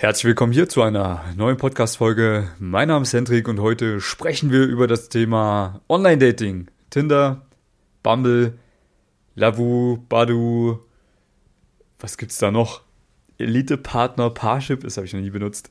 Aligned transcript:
Herzlich 0.00 0.26
willkommen 0.26 0.52
hier 0.52 0.68
zu 0.68 0.80
einer 0.82 1.24
neuen 1.34 1.56
Podcast-Folge. 1.56 2.52
Mein 2.60 2.86
Name 2.86 3.02
ist 3.02 3.12
Hendrik 3.12 3.48
und 3.48 3.58
heute 3.58 4.00
sprechen 4.00 4.52
wir 4.52 4.64
über 4.64 4.86
das 4.86 5.08
Thema 5.08 5.80
Online-Dating. 5.88 6.68
Tinder, 6.88 7.42
Bumble, 8.04 8.56
Lavu, 9.34 9.98
Badu, 10.08 10.78
was 11.98 12.16
gibt's 12.16 12.38
da 12.38 12.52
noch? 12.52 12.82
Elite-Partner, 13.38 14.30
Parship, 14.30 14.84
das 14.84 14.98
habe 14.98 15.06
ich 15.08 15.14
noch 15.14 15.20
nie 15.20 15.30
benutzt. 15.30 15.68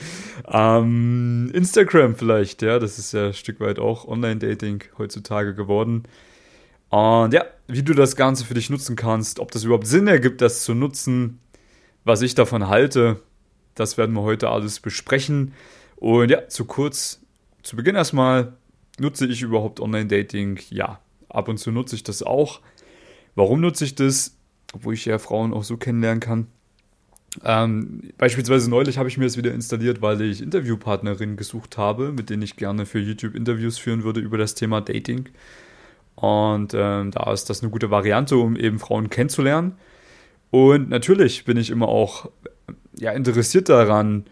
ähm, 0.50 1.50
Instagram 1.52 2.16
vielleicht, 2.16 2.62
ja, 2.62 2.78
das 2.78 2.98
ist 2.98 3.12
ja 3.12 3.26
ein 3.26 3.34
Stück 3.34 3.60
weit 3.60 3.78
auch 3.78 4.08
Online-Dating 4.08 4.84
heutzutage 4.96 5.54
geworden. 5.54 6.04
Und 6.88 7.34
ja, 7.34 7.44
wie 7.68 7.82
du 7.82 7.92
das 7.92 8.16
Ganze 8.16 8.46
für 8.46 8.54
dich 8.54 8.70
nutzen 8.70 8.96
kannst, 8.96 9.38
ob 9.38 9.50
das 9.50 9.64
überhaupt 9.64 9.86
Sinn 9.86 10.08
ergibt, 10.08 10.40
das 10.40 10.64
zu 10.64 10.72
nutzen, 10.72 11.40
was 12.04 12.22
ich 12.22 12.34
davon 12.34 12.68
halte, 12.68 13.20
das 13.76 13.96
werden 13.96 14.14
wir 14.16 14.22
heute 14.22 14.48
alles 14.48 14.80
besprechen. 14.80 15.52
Und 15.96 16.30
ja, 16.30 16.48
zu 16.48 16.64
kurz 16.64 17.20
zu 17.62 17.76
Beginn 17.76 17.94
erstmal, 17.94 18.54
nutze 18.98 19.26
ich 19.26 19.42
überhaupt 19.42 19.80
Online-Dating? 19.80 20.60
Ja, 20.70 21.00
ab 21.28 21.48
und 21.48 21.58
zu 21.58 21.70
nutze 21.70 21.96
ich 21.96 22.02
das 22.02 22.22
auch. 22.22 22.60
Warum 23.34 23.60
nutze 23.60 23.84
ich 23.84 23.94
das? 23.94 24.36
Obwohl 24.72 24.94
ich 24.94 25.04
ja 25.04 25.18
Frauen 25.18 25.52
auch 25.52 25.64
so 25.64 25.76
kennenlernen 25.76 26.20
kann. 26.20 26.48
Ähm, 27.44 28.12
beispielsweise 28.18 28.70
neulich 28.70 28.98
habe 28.98 29.08
ich 29.08 29.18
mir 29.18 29.24
das 29.24 29.36
wieder 29.36 29.52
installiert, 29.52 30.00
weil 30.00 30.20
ich 30.22 30.42
Interviewpartnerinnen 30.42 31.36
gesucht 31.36 31.76
habe, 31.76 32.12
mit 32.12 32.30
denen 32.30 32.42
ich 32.42 32.56
gerne 32.56 32.86
für 32.86 32.98
YouTube 32.98 33.34
Interviews 33.34 33.78
führen 33.78 34.04
würde 34.04 34.20
über 34.20 34.38
das 34.38 34.54
Thema 34.54 34.80
Dating. 34.80 35.28
Und 36.14 36.72
ähm, 36.74 37.10
da 37.10 37.32
ist 37.32 37.50
das 37.50 37.62
eine 37.62 37.70
gute 37.70 37.90
Variante, 37.90 38.36
um 38.36 38.56
eben 38.56 38.78
Frauen 38.78 39.10
kennenzulernen. 39.10 39.74
Und 40.50 40.88
natürlich 40.88 41.44
bin 41.44 41.58
ich 41.58 41.70
immer 41.70 41.88
auch 41.88 42.30
ja, 42.94 43.12
interessiert 43.12 43.68
daran, 43.68 44.24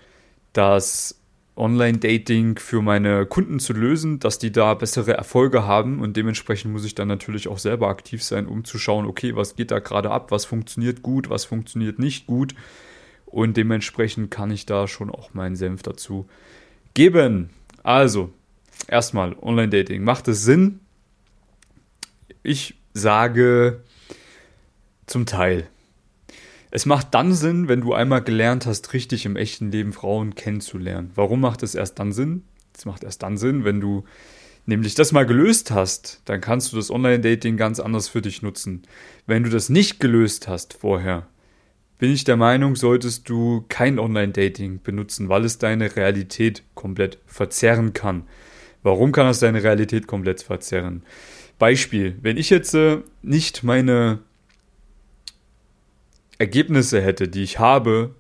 das 0.52 1.19
Online-Dating 1.56 2.58
für 2.58 2.83
meine 2.83 3.27
Kunden 3.27 3.61
zu 3.61 3.72
lösen, 3.72 4.19
dass 4.19 4.39
die 4.39 4.50
da 4.50 4.75
bessere 4.75 5.12
Erfolge 5.12 5.67
haben 5.67 6.00
und 6.00 6.17
dementsprechend 6.17 6.73
muss 6.73 6.84
ich 6.84 6.95
dann 6.95 7.08
natürlich 7.08 7.47
auch 7.47 7.58
selber 7.58 7.89
aktiv 7.89 8.25
sein, 8.25 8.47
um 8.47 8.64
zu 8.64 8.78
schauen, 8.78 9.06
okay, 9.06 9.36
was 9.36 9.55
geht 9.55 9.70
da 9.70 9.78
gerade 9.78 10.11
ab, 10.11 10.31
was 10.31 10.45
funktioniert 10.45 11.03
gut, 11.03 11.31
was 11.31 11.45
funktioniert 11.45 11.98
nicht 11.98 12.27
gut 12.27 12.55
und 13.27 13.56
dementsprechend 13.56 14.31
kann 14.31 14.51
ich 14.51 14.67
da 14.67 14.89
schon 14.89 15.11
auch 15.11 15.34
meinen 15.34 15.55
Senf 15.55 15.83
dazu 15.83 16.27
geben. 16.95 17.51
Also, 17.84 18.33
erstmal 18.89 19.36
Online-Dating, 19.41 20.03
macht 20.03 20.27
es 20.28 20.42
Sinn? 20.42 20.80
Ich 22.42 22.75
sage 22.95 23.83
zum 25.06 25.27
Teil. 25.27 25.69
Es 26.77 26.86
macht 26.86 27.14
dann 27.14 27.33
Sinn, 27.33 27.69
wenn 27.69 27.83
du 27.83 27.94
einmal 27.94 28.20
gelernt 28.20 28.67
hast, 28.67 28.94
richtig 28.94 29.27
im 29.27 29.36
echten 29.36 29.70
Leben 29.70 29.92
Frauen 29.92 30.34
kennenzulernen. 30.34 31.12
Warum 31.14 31.41
macht 31.41 31.62
es 31.62 31.77
erst 31.77 32.00
dann 32.00 32.11
Sinn? 32.11 32.42
Es 32.77 32.84
macht 32.84 33.05
erst 33.05 33.22
dann 33.22 33.36
Sinn, 33.36 33.64
wenn 33.64 33.80
du 33.80 34.03
nämlich 34.67 34.97
das 34.97 35.12
mal 35.12 35.25
gelöst 35.25 35.70
hast, 35.70 36.20
dann 36.25 36.41
kannst 36.41 36.72
du 36.72 36.77
das 36.77 36.91
Online-Dating 36.91 37.56
ganz 37.56 37.78
anders 37.78 38.08
für 38.08 38.22
dich 38.22 38.42
nutzen. 38.42 38.83
Wenn 39.25 39.45
du 39.45 39.50
das 39.50 39.69
nicht 39.69 40.00
gelöst 40.00 40.48
hast 40.48 40.75
vorher, 40.75 41.28
bin 41.98 42.11
ich 42.11 42.25
der 42.25 42.36
Meinung, 42.36 42.75
solltest 42.75 43.28
du 43.28 43.64
kein 43.69 44.00
Online-Dating 44.00 44.80
benutzen, 44.83 45.28
weil 45.28 45.45
es 45.45 45.58
deine 45.58 45.95
Realität 45.95 46.64
komplett 46.75 47.20
verzerren 47.25 47.92
kann. 47.92 48.25
Warum 48.83 49.12
kann 49.12 49.28
es 49.28 49.39
deine 49.39 49.62
Realität 49.62 50.08
komplett 50.08 50.42
verzerren? 50.42 51.05
Beispiel, 51.61 52.19
wenn 52.20 52.36
ich 52.36 52.50
jetzt 52.50 52.75
äh, 52.75 52.98
nicht 53.22 53.62
meine 53.62 54.19
Ergebnisse 56.45 57.00
hätte, 57.00 57.28
die 57.28 57.42
ich 57.42 57.59
habe 57.59 58.14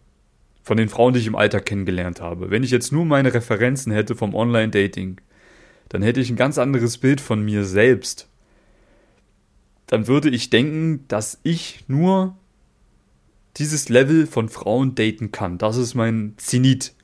von 0.62 0.78
den 0.78 0.88
Frauen, 0.88 1.12
die 1.12 1.20
ich 1.20 1.26
im 1.26 1.36
Alter 1.36 1.60
kennengelernt 1.60 2.22
habe, 2.22 2.50
wenn 2.50 2.62
ich 2.62 2.70
jetzt 2.70 2.90
nur 2.90 3.04
meine 3.04 3.34
Referenzen 3.34 3.92
hätte 3.92 4.16
vom 4.16 4.34
Online-Dating, 4.34 5.20
dann 5.90 6.02
hätte 6.02 6.20
ich 6.20 6.30
ein 6.30 6.36
ganz 6.36 6.56
anderes 6.56 6.96
Bild 6.96 7.20
von 7.20 7.44
mir 7.44 7.64
selbst. 7.64 8.28
Dann 9.86 10.06
würde 10.06 10.30
ich 10.30 10.48
denken, 10.48 11.04
dass 11.08 11.38
ich 11.42 11.84
nur 11.86 12.34
dieses 13.58 13.90
Level 13.90 14.26
von 14.26 14.48
Frauen 14.48 14.94
daten 14.94 15.30
kann. 15.30 15.58
Das 15.58 15.76
ist 15.76 15.94
mein 15.94 16.32
Zenit. 16.38 16.94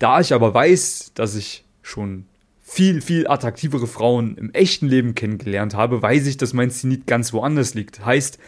Da 0.00 0.20
ich 0.20 0.34
aber 0.34 0.52
weiß, 0.52 1.12
dass 1.14 1.36
ich 1.36 1.64
schon 1.80 2.26
viel, 2.60 3.00
viel 3.00 3.28
attraktivere 3.28 3.86
Frauen 3.86 4.36
im 4.36 4.52
echten 4.52 4.88
Leben 4.88 5.14
kennengelernt 5.14 5.74
habe, 5.74 6.02
weiß 6.02 6.26
ich, 6.26 6.36
dass 6.36 6.52
mein 6.52 6.70
Zenit 6.72 7.06
ganz 7.06 7.32
woanders 7.32 7.74
liegt. 7.74 8.04
Heißt, 8.04 8.38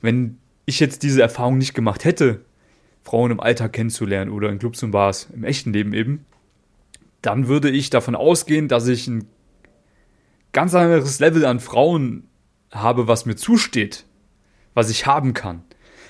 wenn 0.00 0.38
ich 0.70 0.80
jetzt 0.80 1.02
diese 1.02 1.22
Erfahrung 1.22 1.58
nicht 1.58 1.74
gemacht 1.74 2.04
hätte, 2.04 2.44
Frauen 3.02 3.30
im 3.30 3.40
Alltag 3.40 3.72
kennenzulernen 3.74 4.30
oder 4.30 4.48
in 4.48 4.58
Clubs 4.58 4.82
und 4.82 4.90
Bars, 4.90 5.28
im 5.34 5.44
echten 5.44 5.72
Leben 5.72 5.92
eben, 5.92 6.24
dann 7.22 7.48
würde 7.48 7.70
ich 7.70 7.90
davon 7.90 8.14
ausgehen, 8.14 8.68
dass 8.68 8.88
ich 8.88 9.06
ein 9.06 9.26
ganz 10.52 10.74
anderes 10.74 11.20
Level 11.20 11.44
an 11.44 11.60
Frauen 11.60 12.28
habe, 12.70 13.08
was 13.08 13.26
mir 13.26 13.36
zusteht, 13.36 14.04
was 14.74 14.90
ich 14.90 15.06
haben 15.06 15.34
kann. 15.34 15.62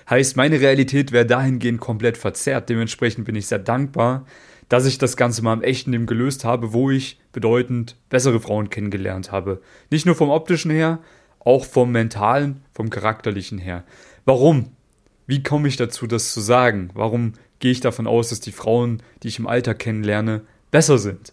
Heißt, 0.08 0.36
meine 0.36 0.60
Realität 0.60 1.12
wäre 1.12 1.26
dahingehend 1.26 1.80
komplett 1.80 2.16
verzerrt. 2.16 2.68
Dementsprechend 2.68 3.24
bin 3.24 3.36
ich 3.36 3.46
sehr 3.46 3.60
dankbar, 3.60 4.26
dass 4.68 4.86
ich 4.86 4.98
das 4.98 5.16
Ganze 5.16 5.42
mal 5.42 5.54
im 5.54 5.62
echten 5.62 5.92
Leben 5.92 6.06
gelöst 6.06 6.44
habe, 6.44 6.72
wo 6.72 6.90
ich 6.90 7.20
bedeutend 7.32 7.96
bessere 8.08 8.40
Frauen 8.40 8.70
kennengelernt 8.70 9.30
habe. 9.30 9.60
Nicht 9.90 10.06
nur 10.06 10.14
vom 10.14 10.30
optischen 10.30 10.70
her, 10.70 10.98
auch 11.38 11.64
vom 11.64 11.92
mentalen, 11.92 12.62
vom 12.72 12.90
charakterlichen 12.90 13.58
her. 13.58 13.84
Warum? 14.30 14.70
Wie 15.26 15.42
komme 15.42 15.66
ich 15.66 15.76
dazu, 15.76 16.06
das 16.06 16.32
zu 16.32 16.40
sagen? 16.40 16.90
Warum 16.94 17.32
gehe 17.58 17.72
ich 17.72 17.80
davon 17.80 18.06
aus, 18.06 18.28
dass 18.28 18.38
die 18.38 18.52
Frauen, 18.52 19.02
die 19.24 19.26
ich 19.26 19.40
im 19.40 19.48
Alter 19.48 19.74
kennenlerne, 19.74 20.42
besser 20.70 20.98
sind? 20.98 21.32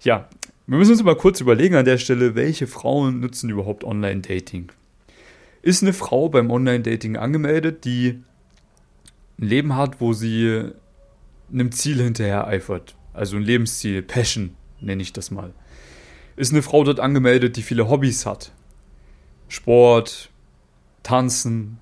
Ja, 0.00 0.26
wir 0.66 0.78
müssen 0.78 0.92
uns 0.92 1.02
mal 1.02 1.16
kurz 1.16 1.42
überlegen 1.42 1.74
an 1.74 1.84
der 1.84 1.98
Stelle, 1.98 2.36
welche 2.36 2.66
Frauen 2.66 3.20
nutzen 3.20 3.50
überhaupt 3.50 3.84
Online-Dating? 3.84 4.72
Ist 5.60 5.82
eine 5.82 5.92
Frau 5.92 6.30
beim 6.30 6.50
Online-Dating 6.50 7.18
angemeldet, 7.18 7.84
die 7.84 8.22
ein 9.38 9.46
Leben 9.46 9.76
hat, 9.76 10.00
wo 10.00 10.14
sie 10.14 10.70
einem 11.52 11.72
Ziel 11.72 12.00
hinterher 12.00 12.46
eifert? 12.46 12.96
Also 13.12 13.36
ein 13.36 13.42
Lebensziel, 13.42 14.00
Passion 14.00 14.56
nenne 14.80 15.02
ich 15.02 15.12
das 15.12 15.30
mal. 15.30 15.52
Ist 16.36 16.54
eine 16.54 16.62
Frau 16.62 16.84
dort 16.84 17.00
angemeldet, 17.00 17.58
die 17.58 17.62
viele 17.62 17.90
Hobbys 17.90 18.24
hat? 18.24 18.52
Sport, 19.48 20.30
Tanzen, 21.02 21.78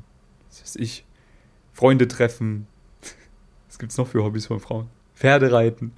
was 0.68 0.76
ich, 0.76 1.04
Freunde 1.72 2.08
treffen. 2.08 2.66
Was 3.68 3.78
gibt 3.78 3.92
es 3.92 3.98
noch 3.98 4.06
für 4.06 4.22
Hobbys 4.22 4.46
von 4.46 4.60
Frauen? 4.60 4.88
Pferde 5.14 5.50
reiten. 5.50 5.92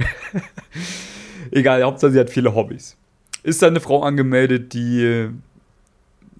Egal, 1.50 1.82
Hauptsache 1.82 2.12
sie 2.12 2.20
hat 2.20 2.30
viele 2.30 2.54
Hobbys. 2.54 2.96
Ist 3.42 3.62
da 3.62 3.66
eine 3.66 3.80
Frau 3.80 4.02
angemeldet, 4.02 4.72
die 4.72 5.30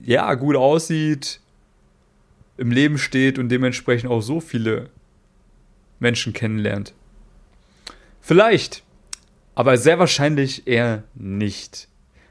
ja 0.01 0.33
gut 0.35 0.55
aussieht, 0.55 1.41
im 2.57 2.71
Leben 2.71 2.99
steht 2.99 3.39
und 3.39 3.49
dementsprechend 3.49 4.11
auch 4.11 4.21
so 4.21 4.41
viele 4.41 4.91
Menschen 5.99 6.33
kennenlernt? 6.33 6.95
Vielleicht, 8.21 8.85
aber 9.57 9.77
sehr 9.77 9.99
wahrscheinlich 9.99 10.69
eher 10.69 11.03
nicht. 11.15 11.89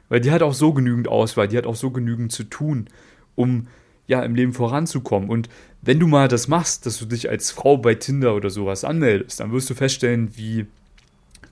Weil 0.08 0.20
die 0.20 0.30
hat 0.30 0.42
auch 0.42 0.54
so 0.54 0.72
genügend 0.72 1.08
Auswahl, 1.08 1.48
die 1.48 1.58
hat 1.58 1.66
auch 1.66 1.76
so 1.76 1.90
genügend 1.90 2.32
zu 2.32 2.44
tun, 2.44 2.88
um 3.34 3.66
ja, 4.10 4.22
im 4.24 4.34
Leben 4.34 4.52
voranzukommen. 4.52 5.30
Und 5.30 5.48
wenn 5.82 5.98
du 5.98 6.06
mal 6.06 6.28
das 6.28 6.48
machst, 6.48 6.86
dass 6.86 6.98
du 6.98 7.06
dich 7.06 7.30
als 7.30 7.50
Frau 7.50 7.78
bei 7.78 7.94
Tinder 7.94 8.34
oder 8.34 8.50
sowas 8.50 8.84
anmeldest, 8.84 9.40
dann 9.40 9.52
wirst 9.52 9.70
du 9.70 9.74
feststellen, 9.74 10.36
wie 10.36 10.66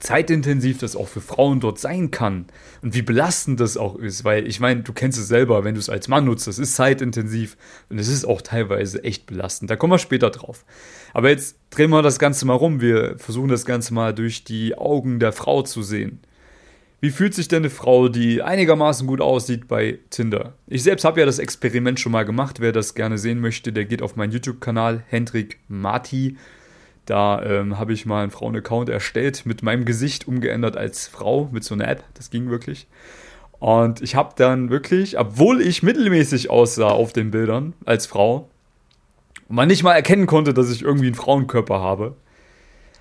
zeitintensiv 0.01 0.79
das 0.79 0.95
auch 0.95 1.09
für 1.09 1.21
Frauen 1.21 1.61
dort 1.61 1.79
sein 1.79 2.11
kann 2.11 2.47
und 2.83 2.95
wie 2.95 3.03
belastend 3.03 3.59
das 3.59 3.77
auch 3.77 3.97
ist, 3.97 4.25
weil 4.25 4.47
ich 4.47 4.61
meine, 4.61 4.83
du 4.83 4.93
kennst 4.93 5.19
es 5.19 5.29
selber, 5.29 5.65
wenn 5.65 5.75
du 5.75 5.81
es 5.81 5.89
als 5.89 6.09
Mann 6.09 6.27
nutzt, 6.27 6.47
das 6.47 6.59
ist 6.59 6.77
zeitintensiv 6.77 7.57
und 7.89 7.99
es 7.99 8.09
ist 8.09 8.25
auch 8.25 8.41
teilweise 8.41 9.03
echt 9.03 9.27
belastend. 9.27 9.71
Da 9.71 9.77
kommen 9.77 9.93
wir 9.93 9.99
später 9.99 10.31
drauf. 10.31 10.65
Aber 11.15 11.31
jetzt 11.31 11.57
drehen 11.71 11.91
wir 11.91 12.03
das 12.03 12.19
Ganze 12.19 12.47
mal 12.47 12.55
rum. 12.55 12.81
Wir 12.81 13.19
versuchen 13.19 13.49
das 13.49 13.65
Ganze 13.65 13.93
mal 13.95 14.15
durch 14.15 14.45
die 14.45 14.77
Augen 14.79 15.19
der 15.19 15.33
Frau 15.33 15.63
zu 15.63 15.83
sehen. 15.83 16.21
Wie 17.01 17.11
fühlt 17.11 17.33
sich 17.33 17.47
denn 17.47 17.63
eine 17.63 17.71
Frau, 17.71 18.09
die 18.09 18.43
einigermaßen 18.43 19.07
gut 19.07 19.21
aussieht, 19.21 19.69
bei 19.69 20.01
Tinder? 20.11 20.55
Ich 20.67 20.83
selbst 20.83 21.05
habe 21.05 21.21
ja 21.21 21.27
das 21.27 21.39
Experiment 21.39 22.01
schon 22.01 22.11
mal 22.11 22.25
gemacht. 22.25 22.59
Wer 22.59 22.73
das 22.73 22.95
gerne 22.95 23.19
sehen 23.19 23.41
möchte, 23.41 23.73
der 23.73 23.85
geht 23.85 24.03
auf 24.03 24.17
meinen 24.17 24.33
YouTube-Kanal 24.33 25.05
Hendrik 25.09 25.61
Marti. 25.69 26.37
Da 27.07 27.41
ähm, 27.43 27.79
habe 27.79 27.93
ich 27.93 28.05
mal 28.05 28.23
einen 28.23 28.33
Frauen-Account 28.33 28.89
erstellt, 28.89 29.47
mit 29.47 29.63
meinem 29.63 29.85
Gesicht 29.85 30.27
umgeändert 30.27 30.77
als 30.77 31.07
Frau, 31.07 31.49
mit 31.53 31.63
so 31.63 31.75
einer 31.75 31.87
App. 31.87 32.03
Das 32.15 32.31
ging 32.31 32.51
wirklich. 32.51 32.89
Und 33.61 34.03
ich 34.03 34.17
habe 34.17 34.35
dann 34.37 34.71
wirklich, 34.71 35.19
obwohl 35.19 35.61
ich 35.61 35.85
mittelmäßig 35.85 36.51
aussah 36.51 36.89
auf 36.89 37.13
den 37.13 37.31
Bildern 37.31 37.75
als 37.85 38.07
Frau, 38.07 38.51
man 39.49 39.69
nicht 39.69 39.85
mal 39.85 39.95
erkennen 39.95 40.27
konnte, 40.27 40.53
dass 40.53 40.71
ich 40.71 40.83
irgendwie 40.83 41.07
einen 41.07 41.15
Frauenkörper 41.15 41.81
habe, 41.81 42.17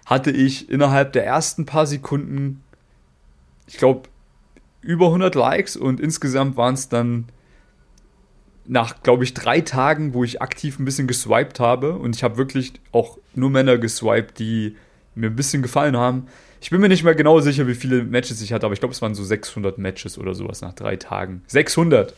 hatte 0.06 0.32
ich 0.32 0.70
innerhalb 0.70 1.14
der 1.14 1.26
ersten 1.26 1.66
paar 1.66 1.86
Sekunden 1.86 2.64
ich 3.68 3.78
glaube, 3.78 4.10
über 4.82 5.08
100 5.08 5.36
Likes 5.36 5.76
und 5.76 6.00
insgesamt 6.00 6.58
waren 6.58 6.74
es 6.74 6.90
dann 6.90 7.26
nach, 8.66 9.02
glaube 9.04 9.24
ich, 9.24 9.34
drei 9.34 9.62
Tagen, 9.62 10.14
wo 10.14 10.24
ich 10.24 10.42
aktiv 10.42 10.80
ein 10.80 10.86
bisschen 10.86 11.08
geswiped 11.08 11.60
habe 11.60 11.94
und 11.94 12.16
ich 12.16 12.24
habe 12.24 12.38
wirklich 12.38 12.74
auch 12.92 13.18
nur 13.36 13.50
Männer 13.50 13.78
geswiped, 13.78 14.40
die 14.40 14.76
mir 15.16 15.30
ein 15.30 15.36
bisschen 15.36 15.62
gefallen 15.62 15.96
haben. 15.98 16.28
Ich 16.60 16.70
bin 16.70 16.82
mir 16.82 16.90
nicht 16.90 17.04
mehr 17.04 17.16
genau 17.16 17.40
sicher, 17.40 17.68
wie 17.68 17.76
viele 17.76 18.04
Matches 18.04 18.42
ich 18.42 18.52
hatte, 18.54 18.66
aber 18.66 18.74
ich 18.74 18.80
glaube, 18.80 18.94
es 18.94 19.02
waren 19.02 19.16
so 19.16 19.24
600 19.24 19.78
Matches 19.78 20.18
oder 20.18 20.34
sowas 20.34 20.62
nach 20.62 20.74
drei 20.74 20.96
Tagen. 20.96 21.44
600! 21.48 22.14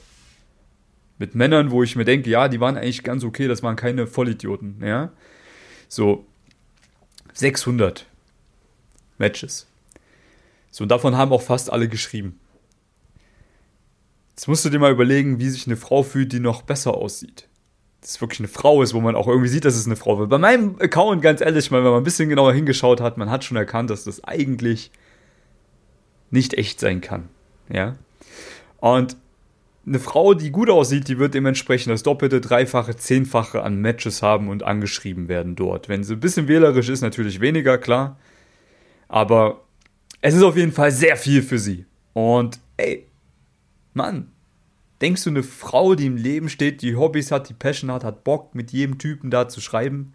Mit 1.18 1.36
Männern, 1.36 1.72
wo 1.72 1.84
ich 1.84 1.98
mir 1.98 2.06
denke, 2.06 2.30
ja, 2.30 2.48
die 2.48 2.62
waren 2.62 2.78
eigentlich 2.78 3.04
ganz 3.04 3.25
okay, 3.25 3.48
das 3.48 3.62
waren 3.62 3.75
keine 3.75 4.07
Vollidioten, 4.07 4.81
ja. 4.81 5.12
So, 5.90 6.25
600 7.34 8.06
Matches. 9.18 9.69
So, 10.71 10.83
und 10.83 10.89
davon 10.89 11.18
haben 11.18 11.31
auch 11.31 11.42
fast 11.42 11.71
alle 11.71 11.88
geschrieben. 11.88 12.39
Jetzt 14.31 14.48
musst 14.48 14.63
du 14.63 14.69
dir 14.69 14.80
mal 14.80 14.92
überlegen, 14.92 15.39
wie 15.39 15.50
sich 15.50 15.68
eine 15.68 15.75
Frau 15.75 16.04
fühlt, 16.04 16.31
die 16.31 16.39
noch 16.39 16.62
besser 16.62 16.95
aussieht. 16.95 17.50
Das 18.01 18.12
ist 18.12 18.21
wirklich 18.21 18.39
eine 18.39 18.48
Frau 18.48 18.81
ist, 18.81 18.94
wo 18.94 19.01
man 19.01 19.16
auch 19.16 19.27
irgendwie 19.27 19.50
sieht, 19.50 19.66
dass 19.66 19.75
es 19.75 19.86
eine 19.86 19.98
Frau 19.98 20.18
wird. 20.18 20.30
Bei 20.30 20.38
meinem 20.38 20.77
Account, 20.80 21.21
ganz 21.21 21.42
ehrlich, 21.42 21.69
mal, 21.71 21.83
wenn 21.83 21.92
man 21.92 22.01
ein 22.01 22.06
bisschen 22.06 22.30
genauer 22.30 22.54
hingeschaut 22.54 23.01
hat, 23.01 23.18
man 23.18 23.30
hat 23.30 23.44
schon 23.44 23.57
erkannt, 23.57 23.89
dass 23.89 24.06
das 24.06 24.24
eigentlich 24.24 24.92
nicht 26.31 26.54
echt 26.54 26.80
sein 26.80 27.01
kann. 27.01 27.27
Ja. 27.68 27.95
Und 28.77 29.18
eine 29.86 30.00
Frau, 30.00 30.33
die 30.33 30.51
gut 30.51 30.69
aussieht, 30.69 31.07
die 31.07 31.19
wird 31.19 31.33
dementsprechend 31.33 31.92
das 31.92 32.04
Doppelte, 32.04 32.39
Dreifache, 32.39 32.95
Zehnfache 32.95 33.63
an 33.63 33.81
Matches 33.81 34.21
haben 34.21 34.48
und 34.48 34.63
angeschrieben 34.63 35.27
werden 35.27 35.56
dort. 35.56 35.89
Wenn 35.89 36.04
sie 36.04 36.13
ein 36.13 36.19
bisschen 36.19 36.48
wählerisch 36.48 36.89
ist, 36.89 37.01
natürlich 37.01 37.42
weniger, 37.42 37.77
klar. 37.77 38.18
Aber 39.07 39.62
es 40.21 40.36
ist 40.36 40.44
auf 40.44 40.57
jeden 40.57 40.71
Fall 40.71 40.92
sehr 40.92 41.18
viel 41.18 41.42
für 41.42 41.60
sie. 41.60 41.86
Und 42.13 42.60
ey, 42.77 43.07
Mann, 43.94 44.31
denkst 45.01 45.24
du, 45.24 45.30
eine 45.30 45.44
Frau, 45.44 45.95
die 45.95 46.06
im 46.06 46.18
Leben 46.18 46.50
steht, 46.50 46.81
die 46.81 46.95
Hobbys 46.95 47.31
hat, 47.31 47.50
die 47.50 47.54
Passion 47.54 47.92
hat, 47.92 48.04
hat 48.04 48.24
Bock, 48.24 48.56
mit 48.56 48.71
jedem 48.71 48.98
Typen 48.98 49.30
da 49.30 49.48
zu 49.48 49.62
schreiben? 49.62 50.13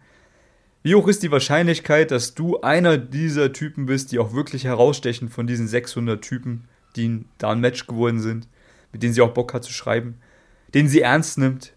Wie 0.83 0.93
hoch 0.95 1.07
ist 1.07 1.23
die 1.23 1.31
Wahrscheinlichkeit, 1.31 2.11
dass 2.11 2.35
du 2.35 2.61
einer 2.61 2.97
dieser 2.97 3.51
Typen 3.53 3.87
bist, 3.87 4.11
die 4.11 4.19
auch 4.19 4.33
wirklich 4.33 4.65
herausstechen 4.65 5.29
von 5.29 5.47
diesen 5.47 5.67
600 5.67 6.21
Typen, 6.21 6.67
die 6.95 7.25
da 7.39 7.51
ein 7.51 7.59
Match 7.59 7.87
geworden 7.87 8.21
sind? 8.21 8.47
mit 8.95 9.03
denen 9.03 9.13
sie 9.13 9.19
auch 9.19 9.33
Bock 9.33 9.53
hat 9.53 9.65
zu 9.65 9.73
schreiben, 9.73 10.19
den 10.73 10.87
sie 10.87 11.01
ernst 11.01 11.37
nimmt, 11.37 11.73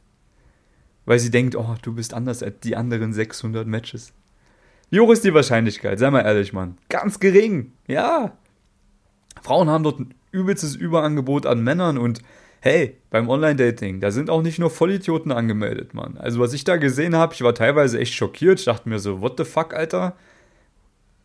weil 1.04 1.18
sie 1.18 1.32
denkt, 1.32 1.56
oh, 1.56 1.74
du 1.82 1.92
bist 1.92 2.14
anders 2.14 2.44
als 2.44 2.60
die 2.60 2.76
anderen 2.76 3.12
600 3.12 3.66
Matches. 3.66 4.12
Wie 4.90 5.00
hoch 5.00 5.10
ist 5.10 5.24
die 5.24 5.34
Wahrscheinlichkeit? 5.34 5.98
Sei 5.98 6.12
mal 6.12 6.20
ehrlich, 6.20 6.52
Mann. 6.52 6.78
Ganz 6.88 7.18
gering. 7.18 7.72
Ja. 7.88 8.36
Frauen 9.42 9.68
haben 9.68 9.82
dort 9.82 9.98
ein 9.98 10.14
übelstes 10.30 10.76
Überangebot 10.76 11.46
an 11.46 11.64
Männern 11.64 11.98
und 11.98 12.22
hey, 12.60 12.96
beim 13.10 13.28
Online-Dating, 13.28 14.00
da 14.00 14.10
sind 14.10 14.30
auch 14.30 14.42
nicht 14.42 14.58
nur 14.58 14.70
Vollidioten 14.70 15.32
angemeldet, 15.32 15.94
Mann. 15.94 16.16
Also 16.18 16.40
was 16.40 16.52
ich 16.52 16.64
da 16.64 16.76
gesehen 16.76 17.16
habe, 17.16 17.34
ich 17.34 17.42
war 17.42 17.54
teilweise 17.54 17.98
echt 17.98 18.14
schockiert. 18.14 18.58
Ich 18.58 18.66
dachte 18.66 18.88
mir 18.88 18.98
so, 18.98 19.20
what 19.20 19.34
the 19.38 19.44
fuck, 19.44 19.74
Alter? 19.74 20.16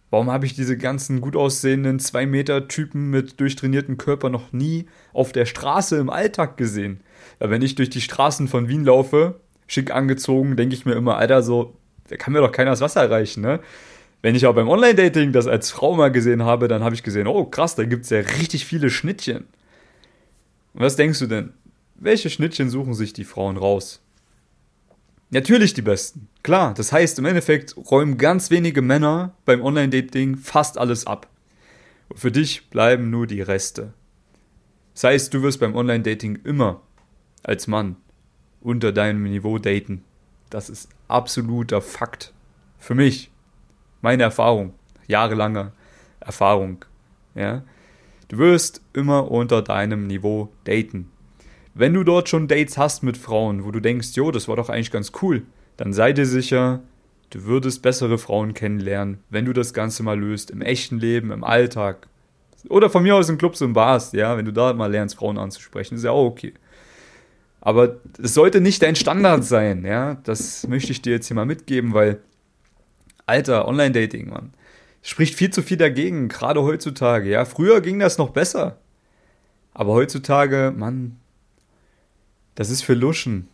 Warum 0.09 0.29
habe 0.29 0.45
ich 0.45 0.53
diese 0.53 0.77
ganzen 0.77 1.21
gut 1.21 1.35
aussehenden 1.35 1.99
2-Meter-Typen 1.99 3.09
mit 3.09 3.39
durchtrainierten 3.39 3.97
Körper 3.97 4.29
noch 4.29 4.53
nie 4.53 4.85
auf 5.11 5.31
der 5.31 5.47
Straße 5.47 5.97
im 5.97 6.11
Alltag 6.11 6.55
gesehen? 6.55 7.01
Ja, 7.39 7.49
wenn 7.49 7.63
ich 7.63 7.73
durch 7.73 7.89
die 7.89 8.01
Straßen 8.01 8.47
von 8.47 8.67
Wien 8.67 8.85
laufe, 8.85 9.39
schick 9.65 9.89
angezogen, 9.89 10.55
denke 10.55 10.75
ich 10.75 10.85
mir 10.85 10.93
immer, 10.93 11.17
Alter, 11.17 11.41
so, 11.41 11.75
da 12.09 12.15
kann 12.15 12.31
mir 12.31 12.41
doch 12.41 12.51
keiner 12.51 12.69
das 12.69 12.81
Wasser 12.81 13.09
reichen, 13.09 13.41
ne? 13.41 13.59
Wenn 14.23 14.35
ich 14.35 14.47
auch 14.47 14.55
beim 14.55 14.69
Online-Dating 14.69 15.33
das 15.33 15.47
als 15.47 15.69
Frau 15.69 15.95
mal 15.95 16.09
gesehen 16.09 16.43
habe, 16.43 16.69
dann 16.69 16.81
habe 16.81 16.95
ich 16.95 17.03
gesehen, 17.03 17.27
oh 17.27 17.43
krass, 17.43 17.75
da 17.75 17.83
gibt 17.83 18.05
es 18.05 18.09
ja 18.09 18.19
richtig 18.19 18.65
viele 18.65 18.89
Schnittchen. 18.89 19.45
was 20.73 20.95
denkst 20.95 21.19
du 21.19 21.27
denn? 21.27 21.51
Welche 21.95 22.29
Schnittchen 22.29 22.69
suchen 22.69 22.93
sich 22.93 23.11
die 23.11 23.25
Frauen 23.25 23.57
raus? 23.57 24.01
Natürlich 25.29 25.73
die 25.73 25.81
besten. 25.81 26.29
Klar, 26.41 26.73
das 26.73 26.93
heißt, 26.93 27.19
im 27.19 27.25
Endeffekt 27.25 27.75
räumen 27.75 28.17
ganz 28.17 28.49
wenige 28.49 28.81
Männer 28.81 29.35
beim 29.43 29.61
Online-Dating 29.61 30.37
fast 30.37 30.77
alles 30.77 31.05
ab. 31.05 31.27
Und 32.07 32.19
für 32.19 32.31
dich 32.31 32.69
bleiben 32.69 33.09
nur 33.09 33.27
die 33.27 33.41
Reste. 33.41 33.93
Das 34.93 35.03
heißt, 35.03 35.33
du 35.33 35.41
wirst 35.41 35.59
beim 35.59 35.75
Online-Dating 35.75 36.39
immer 36.45 36.81
als 37.43 37.67
Mann 37.67 37.97
unter 38.61 38.93
deinem 38.93 39.23
Niveau 39.23 39.57
daten. 39.57 40.05
Das 40.49 40.69
ist 40.69 40.87
absoluter 41.09 41.81
Fakt. 41.81 42.31
Für 42.79 42.95
mich. 42.95 43.32
Meine 44.03 44.23
Erfahrung. 44.23 44.73
Jahrelanger 45.07 45.71
Erfahrung. 46.19 46.83
Ja. 47.35 47.63
Du 48.27 48.37
wirst 48.37 48.81
immer 48.91 49.31
unter 49.31 49.61
deinem 49.61 50.07
Niveau 50.07 50.49
daten. 50.65 51.09
Wenn 51.73 51.93
du 51.93 52.03
dort 52.03 52.27
schon 52.27 52.49
Dates 52.49 52.77
hast 52.77 53.03
mit 53.03 53.15
Frauen, 53.15 53.63
wo 53.63 53.71
du 53.71 53.79
denkst, 53.79 54.09
jo, 54.15 54.29
das 54.29 54.49
war 54.49 54.57
doch 54.57 54.67
eigentlich 54.67 54.91
ganz 54.91 55.13
cool, 55.21 55.43
dann 55.77 55.93
sei 55.93 56.11
dir 56.11 56.25
sicher, 56.25 56.81
du 57.29 57.45
würdest 57.45 57.81
bessere 57.81 58.17
Frauen 58.17 58.53
kennenlernen, 58.53 59.19
wenn 59.29 59.45
du 59.45 59.53
das 59.53 59.73
Ganze 59.73 60.03
mal 60.03 60.19
löst, 60.19 60.51
im 60.51 60.61
echten 60.61 60.99
Leben, 60.99 61.31
im 61.31 61.45
Alltag. 61.45 62.07
Oder 62.67 62.89
von 62.89 63.03
mir 63.03 63.15
aus 63.15 63.29
in 63.29 63.37
Clubs 63.37 63.61
und 63.61 63.71
Bars, 63.71 64.11
ja, 64.11 64.35
wenn 64.35 64.45
du 64.45 64.51
da 64.51 64.73
mal 64.73 64.91
lernst, 64.91 65.15
Frauen 65.15 65.37
anzusprechen, 65.37 65.95
ist 65.95 66.03
ja 66.03 66.11
auch 66.11 66.25
okay. 66.25 66.53
Aber 67.61 68.01
es 68.21 68.33
sollte 68.33 68.59
nicht 68.59 68.81
dein 68.83 68.97
Standard 68.97 69.45
sein, 69.45 69.85
ja. 69.85 70.15
Das 70.25 70.67
möchte 70.67 70.91
ich 70.91 71.01
dir 71.01 71.13
jetzt 71.13 71.27
hier 71.27 71.35
mal 71.35 71.45
mitgeben, 71.45 71.93
weil, 71.93 72.19
Alter, 73.25 73.67
Online-Dating, 73.67 74.29
Mann, 74.29 74.53
spricht 75.01 75.35
viel 75.35 75.49
zu 75.49 75.61
viel 75.61 75.77
dagegen, 75.77 76.29
gerade 76.29 76.63
heutzutage, 76.63 77.29
ja. 77.29 77.45
Früher 77.45 77.81
ging 77.81 77.99
das 77.99 78.17
noch 78.17 78.29
besser. 78.29 78.77
Aber 79.73 79.93
heutzutage, 79.93 80.73
Mann, 80.75 81.17
das 82.55 82.69
ist 82.69 82.83
für 82.83 82.93
Luschen. 82.93 83.47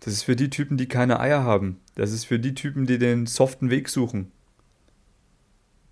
Das 0.00 0.12
ist 0.12 0.24
für 0.24 0.36
die 0.36 0.50
Typen, 0.50 0.76
die 0.76 0.88
keine 0.88 1.20
Eier 1.20 1.44
haben. 1.44 1.78
Das 1.94 2.10
ist 2.10 2.24
für 2.24 2.38
die 2.38 2.54
Typen, 2.54 2.86
die 2.86 2.98
den 2.98 3.26
soften 3.26 3.70
Weg 3.70 3.88
suchen. 3.88 4.32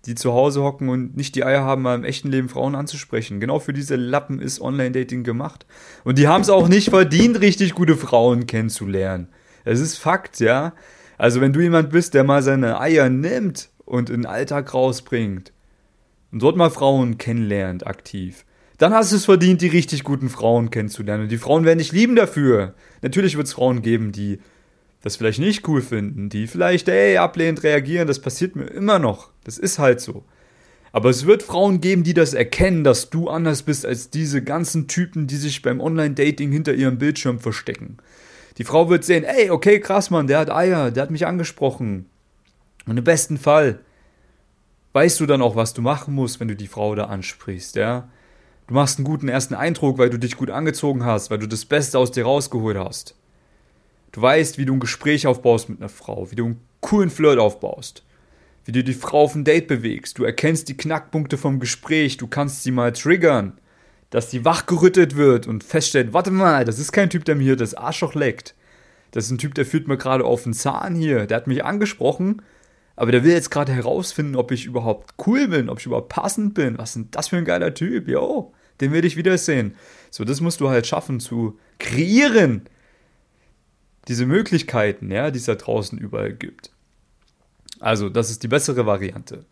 Die 0.05 0.15
zu 0.15 0.33
Hause 0.33 0.63
hocken 0.63 0.89
und 0.89 1.15
nicht 1.15 1.35
die 1.35 1.45
Eier 1.45 1.63
haben, 1.63 1.83
mal 1.83 1.95
im 1.95 2.03
echten 2.03 2.29
Leben 2.29 2.49
Frauen 2.49 2.75
anzusprechen. 2.75 3.39
Genau 3.39 3.59
für 3.59 3.71
diese 3.71 3.95
Lappen 3.95 4.39
ist 4.39 4.59
Online-Dating 4.59 5.23
gemacht. 5.23 5.65
Und 6.03 6.17
die 6.17 6.27
haben 6.27 6.41
es 6.41 6.49
auch 6.49 6.67
nicht 6.67 6.89
verdient, 6.89 7.39
richtig 7.39 7.75
gute 7.75 7.95
Frauen 7.95 8.47
kennenzulernen. 8.47 9.29
Es 9.63 9.79
ist 9.79 9.97
Fakt, 9.97 10.39
ja. 10.39 10.73
Also 11.21 11.39
wenn 11.39 11.53
du 11.53 11.59
jemand 11.59 11.91
bist, 11.91 12.15
der 12.15 12.23
mal 12.23 12.41
seine 12.41 12.81
Eier 12.81 13.07
nimmt 13.07 13.69
und 13.85 14.09
in 14.09 14.21
den 14.21 14.25
Alltag 14.25 14.73
rausbringt 14.73 15.53
und 16.31 16.41
dort 16.41 16.57
mal 16.57 16.71
Frauen 16.71 17.19
kennenlernt 17.19 17.85
aktiv, 17.85 18.43
dann 18.79 18.91
hast 18.91 19.11
du 19.11 19.17
es 19.17 19.25
verdient, 19.25 19.61
die 19.61 19.67
richtig 19.67 20.03
guten 20.03 20.29
Frauen 20.29 20.71
kennenzulernen. 20.71 21.25
Und 21.25 21.31
die 21.31 21.37
Frauen 21.37 21.63
werden 21.63 21.77
dich 21.77 21.91
lieben 21.91 22.15
dafür. 22.15 22.73
Natürlich 23.03 23.37
wird 23.37 23.45
es 23.45 23.53
Frauen 23.53 23.83
geben, 23.83 24.11
die 24.11 24.39
das 25.03 25.15
vielleicht 25.15 25.37
nicht 25.37 25.67
cool 25.67 25.83
finden, 25.83 26.29
die 26.29 26.47
vielleicht, 26.47 26.89
ey, 26.89 27.17
ablehnend 27.17 27.61
reagieren. 27.61 28.07
Das 28.07 28.17
passiert 28.17 28.55
mir 28.55 28.65
immer 28.65 28.97
noch. 28.97 29.29
Das 29.43 29.59
ist 29.59 29.77
halt 29.77 30.01
so. 30.01 30.23
Aber 30.91 31.11
es 31.11 31.27
wird 31.27 31.43
Frauen 31.43 31.81
geben, 31.81 32.01
die 32.03 32.15
das 32.15 32.33
erkennen, 32.33 32.83
dass 32.83 33.11
du 33.11 33.29
anders 33.29 33.61
bist 33.61 33.85
als 33.85 34.09
diese 34.09 34.43
ganzen 34.43 34.87
Typen, 34.87 35.27
die 35.27 35.37
sich 35.37 35.61
beim 35.61 35.81
Online-Dating 35.81 36.51
hinter 36.51 36.73
ihrem 36.73 36.97
Bildschirm 36.97 37.39
verstecken. 37.39 37.97
Die 38.57 38.63
Frau 38.63 38.89
wird 38.89 39.03
sehen, 39.03 39.23
ey, 39.23 39.49
okay, 39.49 39.79
krass, 39.79 40.09
Mann, 40.09 40.27
der 40.27 40.39
hat 40.39 40.49
Eier, 40.49 40.91
der 40.91 41.03
hat 41.03 41.11
mich 41.11 41.25
angesprochen. 41.25 42.09
Und 42.85 42.97
im 42.97 43.03
besten 43.03 43.37
Fall 43.37 43.79
weißt 44.93 45.19
du 45.19 45.25
dann 45.25 45.41
auch, 45.41 45.55
was 45.55 45.73
du 45.73 45.81
machen 45.81 46.13
musst, 46.13 46.39
wenn 46.39 46.47
du 46.47 46.55
die 46.55 46.67
Frau 46.67 46.95
da 46.95 47.05
ansprichst, 47.05 47.75
ja. 47.75 48.09
Du 48.67 48.73
machst 48.73 48.97
einen 48.97 49.05
guten 49.05 49.27
ersten 49.27 49.53
Eindruck, 49.53 49.97
weil 49.97 50.09
du 50.09 50.17
dich 50.17 50.37
gut 50.37 50.49
angezogen 50.49 51.03
hast, 51.03 51.29
weil 51.29 51.39
du 51.39 51.47
das 51.47 51.65
Beste 51.65 51.99
aus 51.99 52.11
dir 52.11 52.23
rausgeholt 52.23 52.77
hast. 52.77 53.15
Du 54.11 54.21
weißt, 54.21 54.57
wie 54.57 54.65
du 54.65 54.73
ein 54.73 54.79
Gespräch 54.79 55.27
aufbaust 55.27 55.69
mit 55.69 55.79
einer 55.79 55.89
Frau, 55.89 56.29
wie 56.31 56.35
du 56.35 56.45
einen 56.45 56.61
coolen 56.81 57.09
Flirt 57.09 57.39
aufbaust, 57.39 58.03
wie 58.65 58.71
du 58.71 58.83
die 58.83 58.93
Frau 58.93 59.23
auf 59.23 59.35
ein 59.35 59.43
Date 59.43 59.67
bewegst. 59.67 60.17
Du 60.17 60.23
erkennst 60.23 60.69
die 60.69 60.77
Knackpunkte 60.77 61.37
vom 61.37 61.59
Gespräch, 61.59 62.17
du 62.17 62.27
kannst 62.27 62.63
sie 62.63 62.71
mal 62.71 62.91
triggern, 62.91 63.57
dass 64.11 64.29
die 64.29 64.45
wachgerüttelt 64.45 65.15
wird 65.15 65.47
und 65.47 65.63
feststellt, 65.63 66.13
warte 66.13 66.29
mal, 66.29 66.63
das 66.63 66.77
ist 66.77 66.91
kein 66.91 67.09
Typ, 67.09 67.25
der 67.25 67.35
mir 67.35 67.43
hier 67.43 67.55
das 67.55 67.73
Arschloch 67.73 68.13
leckt. 68.13 68.53
Das 69.09 69.25
ist 69.25 69.31
ein 69.31 69.39
Typ, 69.39 69.55
der 69.55 69.65
fühlt 69.65 69.87
mir 69.87 69.97
gerade 69.97 70.23
auf 70.23 70.43
den 70.43 70.53
Zahn 70.53 70.93
hier. 70.93 71.25
Der 71.25 71.37
hat 71.37 71.47
mich 71.47 71.65
angesprochen, 71.65 72.43
aber 72.95 73.11
der 73.11 73.23
will 73.23 73.31
jetzt 73.31 73.49
gerade 73.49 73.73
herausfinden, 73.73 74.35
ob 74.35 74.51
ich 74.51 74.65
überhaupt 74.65 75.15
cool 75.25 75.47
bin, 75.47 75.69
ob 75.69 75.79
ich 75.79 75.87
überhaupt 75.87 76.09
passend 76.09 76.53
bin. 76.53 76.77
Was 76.77 76.95
ist 76.95 77.07
das 77.11 77.29
für 77.29 77.37
ein 77.37 77.45
geiler 77.45 77.73
Typ? 77.73 78.07
Yo 78.07 78.53
den 78.81 78.91
will 78.91 79.05
ich 79.05 79.15
wiedersehen. 79.15 79.75
So, 80.09 80.25
das 80.25 80.41
musst 80.41 80.59
du 80.59 80.69
halt 80.69 80.85
schaffen 80.85 81.19
zu 81.19 81.57
kreieren. 81.79 82.63
Diese 84.07 84.25
Möglichkeiten, 84.25 85.11
ja, 85.11 85.31
die 85.31 85.37
es 85.37 85.45
da 85.45 85.55
draußen 85.55 85.97
überall 85.97 86.33
gibt. 86.33 86.71
Also, 87.79 88.09
das 88.09 88.31
ist 88.31 88.43
die 88.43 88.47
bessere 88.47 88.85
Variante. 88.85 89.45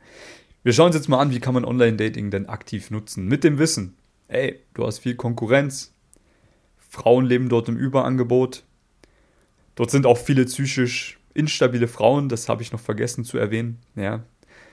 Wir 0.64 0.74
schauen 0.74 0.88
uns 0.88 0.96
jetzt 0.96 1.08
mal 1.08 1.20
an, 1.20 1.32
wie 1.32 1.40
kann 1.40 1.54
man 1.54 1.64
Online-Dating 1.64 2.32
denn 2.32 2.50
aktiv 2.50 2.92
nutzen. 2.92 3.28
Mit 3.28 3.44
dem 3.44 3.60
Wissen, 3.60 3.96
ey, 4.30 4.62
du 4.74 4.86
hast 4.86 5.00
viel 5.00 5.16
Konkurrenz. 5.16 5.94
Frauen 6.78 7.26
leben 7.26 7.50
dort 7.50 7.68
im 7.70 7.78
Überangebot. 7.78 8.64
Dort 9.76 9.92
sind 9.92 10.06
auch 10.06 10.18
viele 10.18 10.46
psychisch 10.46 11.20
instabile 11.34 11.88
Frauen, 11.88 12.30
das 12.30 12.50
habe 12.50 12.64
ich 12.64 12.72
noch 12.72 12.80
vergessen 12.80 13.24
zu 13.24 13.38
erwähnen. 13.38 13.80
Ja, 13.96 14.24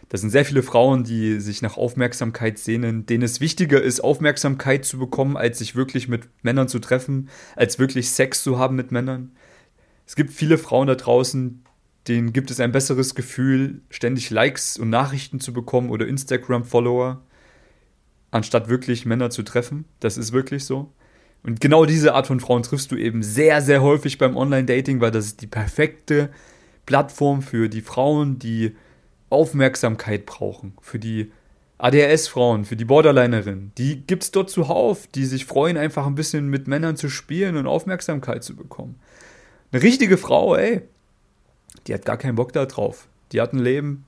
das 0.09 0.21
sind 0.21 0.31
sehr 0.31 0.45
viele 0.45 0.63
Frauen, 0.63 1.05
die 1.05 1.41
sich 1.41 1.63
nach 1.63 1.77
Aufmerksamkeit 1.77 2.59
sehnen, 2.59 3.07
denen 3.07 3.25
es 3.25 3.41
wichtiger 3.41 3.83
ist, 3.83 4.01
Aufmerksamkeit 4.01 4.85
zu 4.85 4.99
bekommen, 4.99 5.37
als 5.37 5.59
sich 5.59 5.75
wirklich 5.75 6.09
mit 6.09 6.29
Männern 6.43 6.69
zu 6.69 6.79
treffen, 6.79 7.29
als 7.57 7.79
wirklich 7.79 8.11
Sex 8.11 8.43
zu 8.43 8.59
haben 8.59 8.77
mit 8.77 8.93
Männern. 8.93 9.33
Es 10.07 10.15
gibt 10.15 10.33
viele 10.33 10.59
Frauen 10.59 10.87
da 10.87 10.95
draußen, 10.95 11.65
denen 12.07 12.33
gibt 12.33 12.53
es 12.53 12.61
ein 12.61 12.71
besseres 12.71 13.17
Gefühl, 13.17 13.81
ständig 13.91 14.31
Likes 14.31 14.79
und 14.79 14.91
Nachrichten 14.91 15.41
zu 15.41 15.53
bekommen 15.53 15.91
oder 15.91 16.07
Instagram-Follower, 16.07 17.23
anstatt 18.31 18.69
wirklich 18.69 19.07
Männer 19.07 19.31
zu 19.31 19.43
treffen. 19.43 19.85
Das 20.01 20.17
ist 20.17 20.33
wirklich 20.33 20.65
so. 20.65 20.91
Und 21.43 21.61
genau 21.61 21.85
diese 21.85 22.15
Art 22.15 22.27
von 22.27 22.41
Frauen 22.41 22.63
triffst 22.63 22.91
du 22.91 22.97
eben 22.97 23.23
sehr, 23.23 23.63
sehr 23.63 23.83
häufig 23.83 24.19
beim 24.19 24.37
Online-Dating, 24.37 25.01
weil 25.01 25.13
das 25.13 25.27
ist 25.27 25.43
die 25.43 25.47
perfekte 25.47 26.31
Plattform 26.87 27.43
für 27.43 27.69
die 27.69 27.83
Frauen, 27.83 28.39
die 28.39 28.75
Aufmerksamkeit 29.31 30.27
brauchen, 30.27 30.75
für 30.81 30.99
die 30.99 31.31
ADHS-Frauen, 31.79 32.65
für 32.65 32.77
die 32.77 32.85
Borderlinerinnen. 32.85 33.73
Die 33.77 34.01
gibt 34.01 34.23
es 34.23 34.31
dort 34.31 34.51
zuhauf, 34.51 35.07
die 35.09 35.25
sich 35.25 35.45
freuen, 35.45 35.77
einfach 35.77 36.07
ein 36.07 36.15
bisschen 36.15 36.49
mit 36.49 36.69
Männern 36.69 36.97
zu 36.97 37.09
spielen 37.09 37.57
und 37.57 37.67
Aufmerksamkeit 37.67 38.43
zu 38.43 38.57
bekommen. 38.57 38.99
Eine 39.73 39.83
richtige 39.83 40.17
Frau, 40.17 40.57
ey, 40.57 40.83
die 41.87 41.95
hat 41.95 42.05
gar 42.05 42.17
keinen 42.17 42.37
Bock 42.37 42.53
da 42.53 42.67
drauf. 42.67 43.09
Die 43.33 43.41
hat 43.41 43.53
ein 43.53 43.59
Leben, 43.59 44.05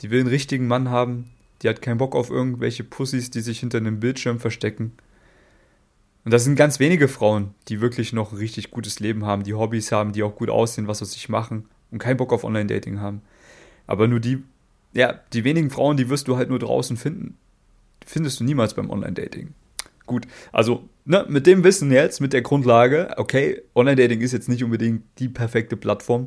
die 0.00 0.10
will 0.10 0.20
einen 0.20 0.28
richtigen 0.28 0.66
Mann 0.66 0.90
haben, 0.90 1.30
die 1.64 1.68
hat 1.68 1.80
keinen 1.82 1.98
Bock 1.98 2.14
auf 2.14 2.30
irgendwelche 2.30 2.84
Pussys, 2.84 3.30
die 3.30 3.40
sich 3.40 3.60
hinter 3.60 3.78
einem 3.78 3.98
Bildschirm 3.98 4.38
verstecken. 4.38 4.92
Und 6.24 6.32
das 6.32 6.44
sind 6.44 6.56
ganz 6.56 6.78
wenige 6.78 7.08
Frauen, 7.08 7.54
die 7.68 7.80
wirklich 7.80 8.12
noch 8.12 8.32
ein 8.32 8.38
richtig 8.38 8.70
gutes 8.70 9.00
Leben 9.00 9.24
haben, 9.24 9.44
die 9.44 9.54
Hobbys 9.54 9.90
haben, 9.90 10.12
die 10.12 10.22
auch 10.22 10.36
gut 10.36 10.50
aussehen, 10.50 10.88
was 10.88 10.98
sie 10.98 11.06
sich 11.06 11.28
machen 11.28 11.66
und 11.90 11.98
keinen 11.98 12.18
Bock 12.18 12.32
auf 12.32 12.44
Online-Dating 12.44 13.00
haben. 13.00 13.22
Aber 13.86 14.08
nur 14.08 14.20
die, 14.20 14.42
ja, 14.92 15.20
die 15.32 15.44
wenigen 15.44 15.70
Frauen, 15.70 15.96
die 15.96 16.08
wirst 16.10 16.28
du 16.28 16.36
halt 16.36 16.50
nur 16.50 16.58
draußen 16.58 16.98
finden. 16.98 17.38
Findest 18.06 18.40
du 18.40 18.44
niemals 18.44 18.74
beim 18.74 18.90
Online-Dating. 18.90 19.54
Gut, 20.06 20.26
also 20.52 20.88
ne, 21.06 21.24
mit 21.28 21.46
dem 21.46 21.64
Wissen 21.64 21.90
jetzt, 21.90 22.20
mit 22.20 22.34
der 22.34 22.42
Grundlage, 22.42 23.14
okay, 23.16 23.62
Online-Dating 23.74 24.20
ist 24.20 24.32
jetzt 24.32 24.50
nicht 24.50 24.62
unbedingt 24.62 25.02
die 25.18 25.28
perfekte 25.28 25.78
Plattform. 25.78 26.26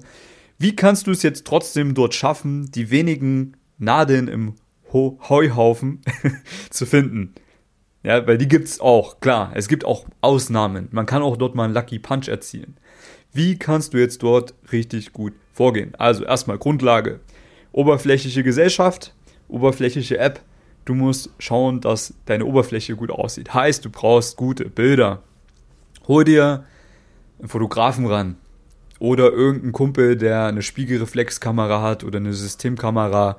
Wie 0.57 0.75
kannst 0.75 1.05
du 1.05 1.11
es 1.11 1.21
jetzt 1.21 1.45
trotzdem 1.45 1.93
dort 1.93 2.15
schaffen, 2.15 2.71
die 2.71 2.89
wenigen 2.89 3.55
Nadeln 3.77 4.27
im 4.27 4.55
Ho 4.93 5.19
Heuhaufen 5.29 6.01
zu 6.69 6.85
finden? 6.85 7.33
Ja, 8.03 8.25
weil 8.25 8.37
die 8.37 8.47
gibt 8.47 8.67
es 8.67 8.79
auch, 8.79 9.19
klar. 9.19 9.51
Es 9.55 9.67
gibt 9.67 9.83
auch 9.83 10.05
Ausnahmen. 10.21 10.87
Man 10.91 11.05
kann 11.05 11.21
auch 11.21 11.35
dort 11.35 11.55
mal 11.55 11.65
einen 11.65 11.73
Lucky 11.73 11.99
Punch 11.99 12.29
erzielen. 12.29 12.77
Wie 13.33 13.57
kannst 13.57 13.93
du 13.93 13.97
jetzt 13.97 14.23
dort 14.23 14.53
richtig 14.71 15.13
gut 15.13 15.33
vorgehen? 15.53 15.93
Also 15.97 16.23
erstmal 16.23 16.57
Grundlage. 16.57 17.19
Oberflächliche 17.71 18.43
Gesellschaft, 18.43 19.13
oberflächliche 19.47 20.17
App. 20.17 20.41
Du 20.85 20.93
musst 20.93 21.31
schauen, 21.37 21.81
dass 21.81 22.13
deine 22.25 22.45
Oberfläche 22.45 22.95
gut 22.95 23.11
aussieht. 23.11 23.53
Heißt, 23.53 23.83
du 23.83 23.89
brauchst 23.89 24.37
gute 24.37 24.69
Bilder. 24.69 25.21
Hol 26.07 26.23
dir 26.23 26.63
einen 27.39 27.49
Fotografen 27.49 28.05
ran. 28.05 28.37
Oder 28.99 29.31
irgendeinen 29.31 29.73
Kumpel, 29.73 30.15
der 30.15 30.45
eine 30.45 30.61
Spiegelreflexkamera 30.61 31.81
hat 31.81 32.03
oder 32.03 32.17
eine 32.17 32.33
Systemkamera, 32.33 33.37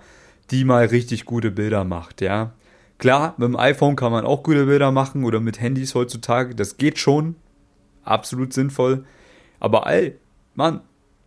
die 0.50 0.64
mal 0.64 0.86
richtig 0.86 1.24
gute 1.24 1.50
Bilder 1.50 1.84
macht, 1.84 2.20
ja. 2.20 2.52
Klar, 2.98 3.34
mit 3.38 3.48
dem 3.48 3.56
iPhone 3.56 3.94
kann 3.94 4.10
man 4.10 4.26
auch 4.26 4.42
gute 4.42 4.66
Bilder 4.66 4.90
machen 4.90 5.24
oder 5.24 5.38
mit 5.38 5.60
Handys 5.60 5.94
heutzutage. 5.94 6.54
Das 6.54 6.78
geht 6.78 6.98
schon. 6.98 7.36
Absolut 8.02 8.52
sinnvoll. 8.52 9.04
Aber 9.60 9.86
ey, 9.86 10.16
Mann, 10.54 10.80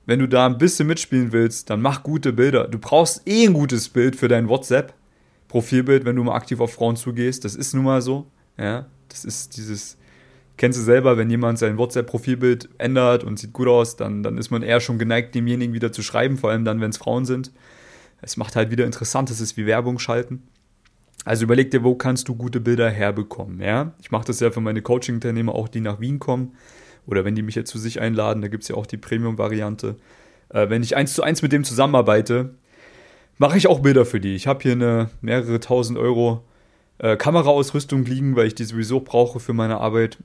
wenn 0.05 0.19
du 0.19 0.27
da 0.27 0.45
ein 0.45 0.57
bisschen 0.57 0.87
mitspielen 0.87 1.31
willst, 1.31 1.69
dann 1.69 1.81
mach 1.81 2.03
gute 2.03 2.33
Bilder. 2.33 2.67
Du 2.67 2.79
brauchst 2.79 3.25
eh 3.25 3.45
ein 3.45 3.53
gutes 3.53 3.87
Bild 3.87 4.17
für 4.17 4.27
dein 4.27 4.49
WhatsApp-Profilbild, 4.49 6.03
wenn 6.03 6.17
du 6.17 6.23
mal 6.23 6.35
aktiv 6.35 6.59
auf 6.59 6.73
Frauen 6.73 6.97
zugehst. 6.97 7.45
Das 7.45 7.55
ist 7.55 7.73
nun 7.73 7.85
mal 7.85 8.01
so. 8.01 8.27
Ja, 8.57 8.87
das 9.07 9.23
ist 9.23 9.55
dieses. 9.55 9.97
Kennst 10.57 10.77
du 10.77 10.83
selber, 10.83 11.17
wenn 11.17 11.29
jemand 11.29 11.59
sein 11.59 11.77
WhatsApp-Profilbild 11.77 12.69
ändert 12.77 13.23
und 13.23 13.39
sieht 13.39 13.53
gut 13.53 13.67
aus, 13.67 13.95
dann, 13.95 14.21
dann 14.21 14.37
ist 14.37 14.51
man 14.51 14.61
eher 14.61 14.81
schon 14.81 14.99
geneigt, 14.99 15.33
demjenigen 15.33 15.73
wieder 15.73 15.91
zu 15.91 16.03
schreiben, 16.03 16.37
vor 16.37 16.51
allem 16.51 16.65
dann, 16.65 16.81
wenn 16.81 16.89
es 16.91 16.97
Frauen 16.97 17.25
sind. 17.25 17.51
Es 18.21 18.37
macht 18.37 18.55
halt 18.55 18.71
wieder 18.71 18.85
interessant, 18.85 19.29
es 19.29 19.41
ist 19.41 19.57
wie 19.57 19.65
Werbung 19.65 19.99
schalten. 19.99 20.43
Also 21.25 21.43
überleg 21.43 21.71
dir, 21.71 21.83
wo 21.83 21.95
kannst 21.95 22.27
du 22.27 22.35
gute 22.35 22.59
Bilder 22.59 22.89
herbekommen, 22.89 23.61
ja? 23.61 23.93
Ich 24.01 24.11
mache 24.11 24.25
das 24.25 24.39
ja 24.39 24.49
für 24.51 24.61
meine 24.61 24.81
Coaching-Teilnehmer 24.81 25.53
auch, 25.53 25.67
die 25.67 25.81
nach 25.81 25.99
Wien 25.99 26.19
kommen. 26.19 26.55
Oder 27.05 27.25
wenn 27.25 27.35
die 27.35 27.41
mich 27.41 27.55
jetzt 27.55 27.69
zu 27.71 27.79
sich 27.79 27.99
einladen, 27.99 28.41
da 28.41 28.47
gibt 28.47 28.63
es 28.63 28.69
ja 28.69 28.75
auch 28.75 28.85
die 28.85 28.97
Premium-Variante. 28.97 29.97
Äh, 30.49 30.69
wenn 30.69 30.83
ich 30.83 30.95
eins 30.95 31.13
zu 31.13 31.23
eins 31.23 31.41
mit 31.41 31.51
dem 31.51 31.63
zusammenarbeite, 31.63 32.55
mache 33.37 33.57
ich 33.57 33.67
auch 33.67 33.79
Bilder 33.79 34.05
für 34.05 34.19
die. 34.19 34.35
Ich 34.35 34.47
habe 34.47 34.61
hier 34.61 34.73
eine 34.73 35.09
mehrere 35.21 35.59
tausend 35.59 35.97
Euro 35.97 36.43
äh, 36.99 37.17
Kameraausrüstung 37.17 38.05
liegen, 38.05 38.35
weil 38.35 38.47
ich 38.47 38.55
die 38.55 38.65
sowieso 38.65 38.99
brauche 38.99 39.39
für 39.39 39.53
meine 39.53 39.79
Arbeit 39.79 40.17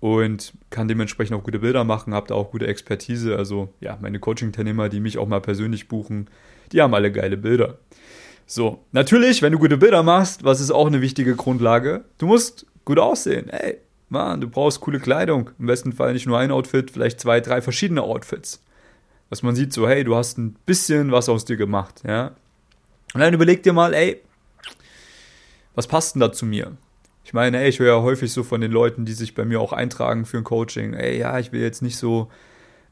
und 0.00 0.54
kann 0.70 0.88
dementsprechend 0.88 1.36
auch 1.36 1.44
gute 1.44 1.58
Bilder 1.58 1.84
machen, 1.84 2.14
habe 2.14 2.28
da 2.28 2.34
auch 2.34 2.50
gute 2.50 2.66
Expertise. 2.66 3.36
Also 3.36 3.72
ja, 3.80 3.98
meine 4.00 4.18
Coaching-Teilnehmer, 4.18 4.88
die 4.88 5.00
mich 5.00 5.18
auch 5.18 5.28
mal 5.28 5.40
persönlich 5.40 5.88
buchen, 5.88 6.28
die 6.72 6.82
haben 6.82 6.94
alle 6.94 7.12
geile 7.12 7.36
Bilder. 7.36 7.78
So, 8.46 8.84
natürlich, 8.92 9.42
wenn 9.42 9.52
du 9.52 9.58
gute 9.58 9.76
Bilder 9.76 10.02
machst, 10.02 10.44
was 10.44 10.60
ist 10.60 10.70
auch 10.70 10.86
eine 10.86 11.00
wichtige 11.00 11.34
Grundlage, 11.34 12.04
du 12.18 12.26
musst 12.26 12.66
gut 12.84 12.98
aussehen. 12.98 13.48
Ey, 13.48 13.78
Mann, 14.08 14.40
du 14.40 14.48
brauchst 14.48 14.80
coole 14.80 15.00
Kleidung. 15.00 15.50
Im 15.58 15.66
besten 15.66 15.92
Fall 15.92 16.12
nicht 16.12 16.26
nur 16.26 16.38
ein 16.38 16.52
Outfit, 16.52 16.92
vielleicht 16.92 17.20
zwei, 17.20 17.40
drei 17.40 17.60
verschiedene 17.60 18.02
Outfits. 18.02 18.62
Dass 19.30 19.42
man 19.42 19.56
sieht, 19.56 19.72
so, 19.72 19.88
hey, 19.88 20.04
du 20.04 20.14
hast 20.14 20.38
ein 20.38 20.54
bisschen 20.64 21.10
was 21.10 21.28
aus 21.28 21.44
dir 21.44 21.56
gemacht, 21.56 22.02
ja. 22.06 22.32
Und 23.14 23.20
dann 23.20 23.34
überleg 23.34 23.64
dir 23.64 23.72
mal, 23.72 23.94
ey, 23.94 24.22
was 25.74 25.88
passt 25.88 26.14
denn 26.14 26.20
da 26.20 26.32
zu 26.32 26.46
mir? 26.46 26.76
Ich 27.24 27.32
meine, 27.32 27.58
ey, 27.58 27.68
ich 27.68 27.80
höre 27.80 27.96
ja 27.96 28.02
häufig 28.02 28.32
so 28.32 28.44
von 28.44 28.60
den 28.60 28.70
Leuten, 28.70 29.04
die 29.04 29.12
sich 29.12 29.34
bei 29.34 29.44
mir 29.44 29.60
auch 29.60 29.72
eintragen 29.72 30.24
für 30.24 30.36
ein 30.36 30.44
Coaching, 30.44 30.94
ey, 30.94 31.18
ja, 31.18 31.36
ich 31.40 31.50
will 31.50 31.60
jetzt 31.60 31.82
nicht 31.82 31.96
so 31.96 32.30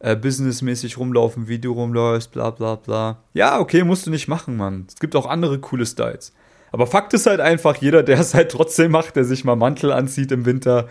äh, 0.05 0.17
businessmäßig 0.17 0.99
rumlaufen, 0.99 1.49
wie 1.49 1.59
du 1.59 1.73
rumläufst, 1.73 2.31
bla 2.31 2.51
bla 2.51 2.75
bla. 2.75 3.23
Ja, 3.33 3.59
okay, 3.59 3.85
musst 3.85 4.07
du 4.07 4.11
nicht 4.11 4.29
machen, 4.29 4.55
Mann. 4.55 4.85
Es 4.87 4.97
gibt 4.97 5.17
auch 5.17 5.25
andere 5.25 5.59
coole 5.59 5.87
Styles. 5.87 6.35
Aber 6.73 6.87
Fakt 6.87 7.15
ist 7.15 7.27
halt 7.27 7.41
einfach, 7.41 7.77
jeder, 7.77 8.03
der 8.03 8.21
es 8.21 8.35
halt 8.35 8.51
trotzdem 8.51 8.91
macht, 8.91 9.17
der 9.17 9.25
sich 9.25 9.45
mal 9.45 9.57
Mantel 9.57 9.93
anzieht 9.93 10.31
im 10.31 10.45
Winter 10.45 10.89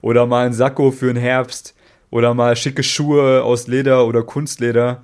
oder 0.00 0.24
mal 0.24 0.46
einen 0.46 0.54
Sakko 0.54 0.92
für 0.92 1.12
den 1.12 1.20
Herbst 1.20 1.74
oder 2.10 2.32
mal 2.32 2.56
schicke 2.56 2.82
Schuhe 2.82 3.42
aus 3.42 3.66
Leder 3.66 4.06
oder 4.06 4.22
Kunstleder, 4.22 5.02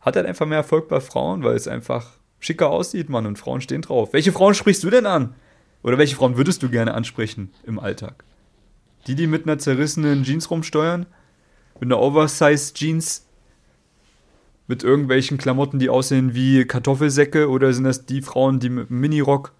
hat 0.00 0.16
halt 0.16 0.26
einfach 0.26 0.46
mehr 0.46 0.58
Erfolg 0.58 0.88
bei 0.88 0.98
Frauen, 0.98 1.44
weil 1.44 1.54
es 1.54 1.68
einfach 1.68 2.08
schicker 2.40 2.70
aussieht, 2.70 3.08
Mann, 3.08 3.26
und 3.26 3.38
Frauen 3.38 3.60
stehen 3.60 3.82
drauf. 3.82 4.14
Welche 4.14 4.32
Frauen 4.32 4.54
sprichst 4.54 4.82
du 4.82 4.90
denn 4.90 5.06
an? 5.06 5.36
Oder 5.84 5.98
welche 5.98 6.16
Frauen 6.16 6.36
würdest 6.36 6.60
du 6.64 6.70
gerne 6.70 6.94
ansprechen 6.94 7.52
im 7.64 7.78
Alltag? 7.78 8.24
Die, 9.06 9.14
die 9.14 9.28
mit 9.28 9.44
einer 9.44 9.58
zerrissenen 9.58 10.24
Jeans 10.24 10.50
rumsteuern? 10.50 11.06
Mit 11.80 11.92
einer 11.92 12.00
Oversize 12.00 12.72
Jeans 12.74 13.26
mit 14.66 14.82
irgendwelchen 14.82 15.38
Klamotten, 15.38 15.78
die 15.78 15.88
aussehen 15.88 16.34
wie 16.34 16.64
Kartoffelsäcke 16.64 17.48
oder 17.48 17.72
sind 17.72 17.84
das 17.84 18.06
die 18.06 18.22
Frauen, 18.22 18.58
die 18.58 18.68
mit 18.68 18.90
einem 18.90 19.00
Minirock 19.00 19.52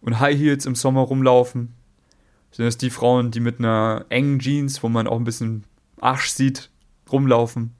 und 0.00 0.20
High 0.20 0.38
Heels 0.38 0.66
im 0.66 0.74
Sommer 0.74 1.00
rumlaufen? 1.00 1.74
Sind 2.50 2.66
das 2.66 2.78
die 2.78 2.90
Frauen, 2.90 3.30
die 3.30 3.40
mit 3.40 3.58
einer 3.58 4.06
engen 4.08 4.38
Jeans, 4.38 4.82
wo 4.82 4.88
man 4.88 5.06
auch 5.06 5.18
ein 5.18 5.24
bisschen 5.24 5.64
Arsch 6.00 6.30
sieht, 6.30 6.70
rumlaufen? 7.10 7.72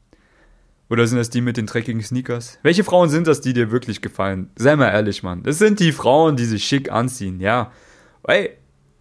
Oder 0.91 1.07
sind 1.07 1.19
das 1.19 1.31
die 1.31 1.43
mit 1.43 1.59
den 1.59 1.67
dreckigen 1.67 2.03
Sneakers? 2.03 2.59
Welche 2.63 2.85
Frauen 2.85 3.11
sind 3.11 3.27
das, 3.27 3.43
die 3.43 3.53
dir 3.53 3.71
wirklich 3.71 4.01
gefallen? 4.01 4.51
Sei 4.57 4.75
mal 4.77 4.89
ehrlich, 4.89 5.23
Mann. 5.23 5.43
Das 5.43 5.59
sind 5.59 5.81
die 5.81 5.93
Frauen, 5.93 6.37
die 6.37 6.47
sich 6.47 6.65
schick 6.65 6.91
anziehen, 6.91 7.41
ja. 7.41 7.73
Ey, 8.27 8.57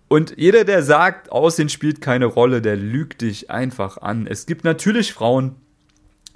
und 0.07 0.35
jeder, 0.37 0.63
der 0.63 0.83
sagt, 0.83 1.31
Aussehen 1.31 1.69
spielt 1.69 2.01
keine 2.01 2.25
Rolle, 2.25 2.61
der 2.61 2.77
lügt 2.77 3.21
dich 3.21 3.51
einfach 3.51 3.97
an. 3.97 4.25
Es 4.25 4.45
gibt 4.45 4.63
natürlich 4.63 5.13
Frauen, 5.13 5.55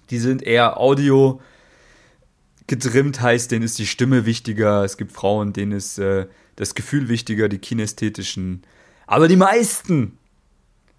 die 0.09 0.19
sind 0.19 0.43
eher 0.43 0.77
Audio 0.77 1.39
getrimmt, 2.67 3.21
heißt, 3.21 3.51
denen 3.51 3.63
ist 3.63 3.79
die 3.79 3.87
Stimme 3.87 4.25
wichtiger. 4.25 4.83
Es 4.83 4.97
gibt 4.97 5.13
Frauen, 5.13 5.53
denen 5.53 5.71
ist 5.71 5.97
äh, 5.99 6.27
das 6.57 6.75
Gefühl 6.75 7.07
wichtiger, 7.07 7.47
die 7.47 7.59
kinästhetischen. 7.59 8.63
Aber 9.07 9.29
die 9.29 9.37
meisten 9.37 10.17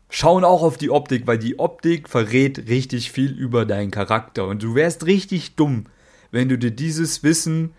schauen 0.08 0.44
auch 0.44 0.62
auf 0.62 0.78
die 0.78 0.90
Optik, 0.90 1.26
weil 1.26 1.38
die 1.38 1.58
Optik 1.58 2.08
verrät 2.08 2.68
richtig 2.68 3.12
viel 3.12 3.32
über 3.32 3.66
deinen 3.66 3.90
Charakter. 3.90 4.46
Und 4.46 4.62
du 4.62 4.74
wärst 4.74 5.04
richtig 5.06 5.56
dumm, 5.56 5.86
wenn 6.30 6.48
du 6.48 6.56
dir 6.56 6.70
dieses 6.70 7.22
Wissen 7.22 7.72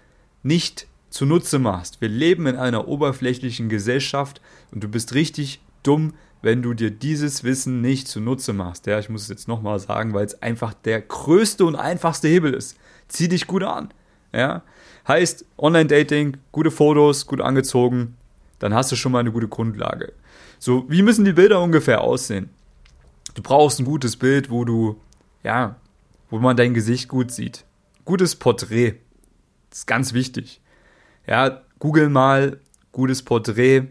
nicht 0.44 0.88
zunutze 1.10 1.60
machst. 1.60 2.02
Wir 2.02 2.10
leben 2.10 2.48
in 2.48 2.56
einer 2.56 2.88
oberflächlichen 2.88 3.70
Gesellschaft 3.70 4.42
und 4.74 4.84
du 4.84 4.88
bist 4.88 5.14
richtig 5.14 5.62
dumm, 5.84 6.14
wenn 6.42 6.62
du 6.62 6.74
dir 6.74 6.92
dieses 6.92 7.44
Wissen 7.44 7.82
nicht 7.82 8.08
zunutze 8.08 8.54
machst. 8.54 8.86
Ja, 8.86 9.00
ich 9.00 9.10
muss 9.10 9.24
es 9.24 9.30
jetzt 9.30 9.48
nochmal 9.48 9.80
sagen, 9.80 10.14
weil 10.14 10.26
es 10.26 10.42
einfach 10.42 10.74
der 10.74 11.02
größte 11.02 11.66
und 11.66 11.76
einfachste 11.76 12.28
Hebel 12.28 12.54
ist. 12.54 12.78
Zieh 13.08 13.28
dich 13.28 13.48
gut 13.48 13.64
an. 13.64 13.94
Ja, 14.34 14.64
heißt 15.08 15.46
Online-Dating, 15.58 16.38
gute 16.52 16.72
Fotos, 16.72 17.28
gut 17.28 17.40
angezogen, 17.40 18.18
dann 18.60 18.74
hast 18.74 18.92
du 18.92 18.96
schon 18.96 19.12
mal 19.12 19.20
eine 19.20 19.32
gute 19.32 19.48
Grundlage. 19.48 20.14
So, 20.58 20.86
wie 20.90 21.02
müssen 21.02 21.26
die 21.26 21.34
Bilder 21.34 21.62
ungefähr 21.62 22.02
aussehen? 22.02 22.50
Du 23.36 23.42
brauchst 23.42 23.80
ein 23.80 23.86
gutes 23.86 24.18
Bild, 24.18 24.50
wo 24.50 24.66
du, 24.66 25.00
ja, 25.44 25.76
wo 26.30 26.40
man 26.40 26.58
dein 26.58 26.74
Gesicht 26.74 27.10
gut 27.10 27.32
sieht. 27.32 27.66
Gutes 28.06 28.36
Porträt. 28.36 28.96
Das 29.70 29.80
ist 29.80 29.88
ganz 29.88 30.14
wichtig. 30.14 30.62
Ja, 31.28 31.62
google 31.80 32.10
mal 32.10 32.60
gutes 32.92 33.24
Porträt. 33.24 33.88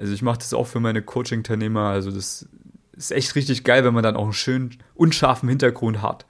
Also 0.00 0.14
ich 0.14 0.22
mache 0.22 0.38
das 0.38 0.54
auch 0.54 0.66
für 0.66 0.80
meine 0.80 1.02
Coaching-Teilnehmer. 1.02 1.82
Also 1.82 2.10
das 2.10 2.48
ist 2.92 3.12
echt 3.12 3.34
richtig 3.34 3.64
geil, 3.64 3.84
wenn 3.84 3.92
man 3.92 4.02
dann 4.02 4.16
auch 4.16 4.24
einen 4.24 4.32
schönen, 4.32 4.78
unscharfen 4.94 5.48
Hintergrund 5.48 6.00
hat. 6.00 6.24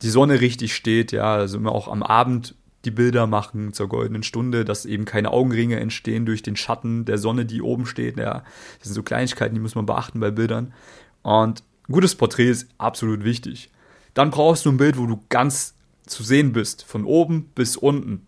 die 0.00 0.08
Sonne 0.08 0.40
richtig 0.40 0.74
steht, 0.74 1.12
ja, 1.12 1.34
also 1.34 1.58
immer 1.58 1.72
auch 1.72 1.88
am 1.88 2.02
Abend 2.02 2.54
die 2.86 2.90
Bilder 2.90 3.26
machen 3.26 3.74
zur 3.74 3.88
goldenen 3.88 4.22
Stunde, 4.22 4.64
dass 4.64 4.86
eben 4.86 5.04
keine 5.04 5.30
Augenringe 5.30 5.78
entstehen 5.78 6.24
durch 6.24 6.42
den 6.42 6.56
Schatten 6.56 7.04
der 7.04 7.18
Sonne, 7.18 7.44
die 7.44 7.60
oben 7.60 7.84
steht. 7.84 8.16
Ja, 8.16 8.44
das 8.78 8.88
sind 8.88 8.94
so 8.94 9.02
Kleinigkeiten, 9.02 9.54
die 9.54 9.60
muss 9.60 9.74
man 9.74 9.84
beachten 9.84 10.20
bei 10.20 10.30
Bildern. 10.30 10.72
Und 11.22 11.62
ein 11.88 11.92
gutes 11.92 12.14
Porträt 12.14 12.48
ist 12.48 12.68
absolut 12.78 13.24
wichtig. 13.24 13.70
Dann 14.14 14.30
brauchst 14.30 14.64
du 14.64 14.70
ein 14.70 14.78
Bild, 14.78 14.96
wo 14.96 15.06
du 15.06 15.22
ganz 15.28 15.74
zu 16.06 16.22
sehen 16.22 16.52
bist, 16.52 16.84
von 16.84 17.04
oben 17.04 17.50
bis 17.54 17.76
unten. 17.76 18.26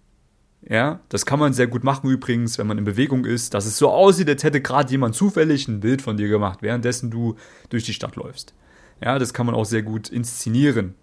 Ja, 0.69 1.01
das 1.11 1.25
kann 1.25 1.39
man 1.39 1.53
sehr 1.53 1.69
gut 1.69 1.85
machen 1.85 2.11
übrigens, 2.11 2.59
wenn 2.59 2.67
man 2.67 2.79
in 2.79 2.85
Bewegung 2.85 3.25
ist, 3.25 3.55
dass 3.55 3.67
es 3.67 3.79
so 3.79 3.89
aussieht, 3.91 4.29
als 4.29 4.43
hätte 4.43 4.61
gerade 4.61 4.91
jemand 4.91 5.15
zufällig 5.15 5.69
ein 5.69 5.79
Bild 5.79 6.03
von 6.03 6.17
dir 6.17 6.29
gemacht, 6.29 6.61
währenddessen 6.61 7.11
du 7.11 7.37
durch 7.69 7.85
die 7.85 7.95
Stadt 7.95 8.17
läufst. 8.17 8.53
Ja, 9.01 9.19
das 9.19 9.33
kann 9.33 9.47
man 9.47 9.55
auch 9.55 9.65
sehr 9.65 9.83
gut 9.83 10.09
inszenieren. 10.09 10.95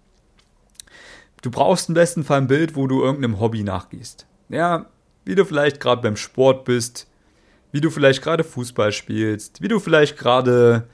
Du 1.40 1.50
brauchst 1.50 1.88
im 1.88 1.94
besten 1.94 2.24
Fall 2.24 2.42
ein 2.42 2.46
Bild, 2.46 2.76
wo 2.76 2.86
du 2.86 3.02
irgendeinem 3.02 3.40
Hobby 3.40 3.62
nachgehst. 3.62 4.26
Ja, 4.50 4.86
wie 5.24 5.34
du 5.34 5.46
vielleicht 5.46 5.80
gerade 5.80 6.02
beim 6.02 6.16
Sport 6.16 6.66
bist, 6.66 7.08
wie 7.72 7.80
du 7.80 7.88
vielleicht 7.88 8.22
gerade 8.22 8.44
Fußball 8.44 8.92
spielst, 8.92 9.62
wie 9.62 9.68
du 9.68 9.78
vielleicht 9.78 10.18
gerade 10.18 10.88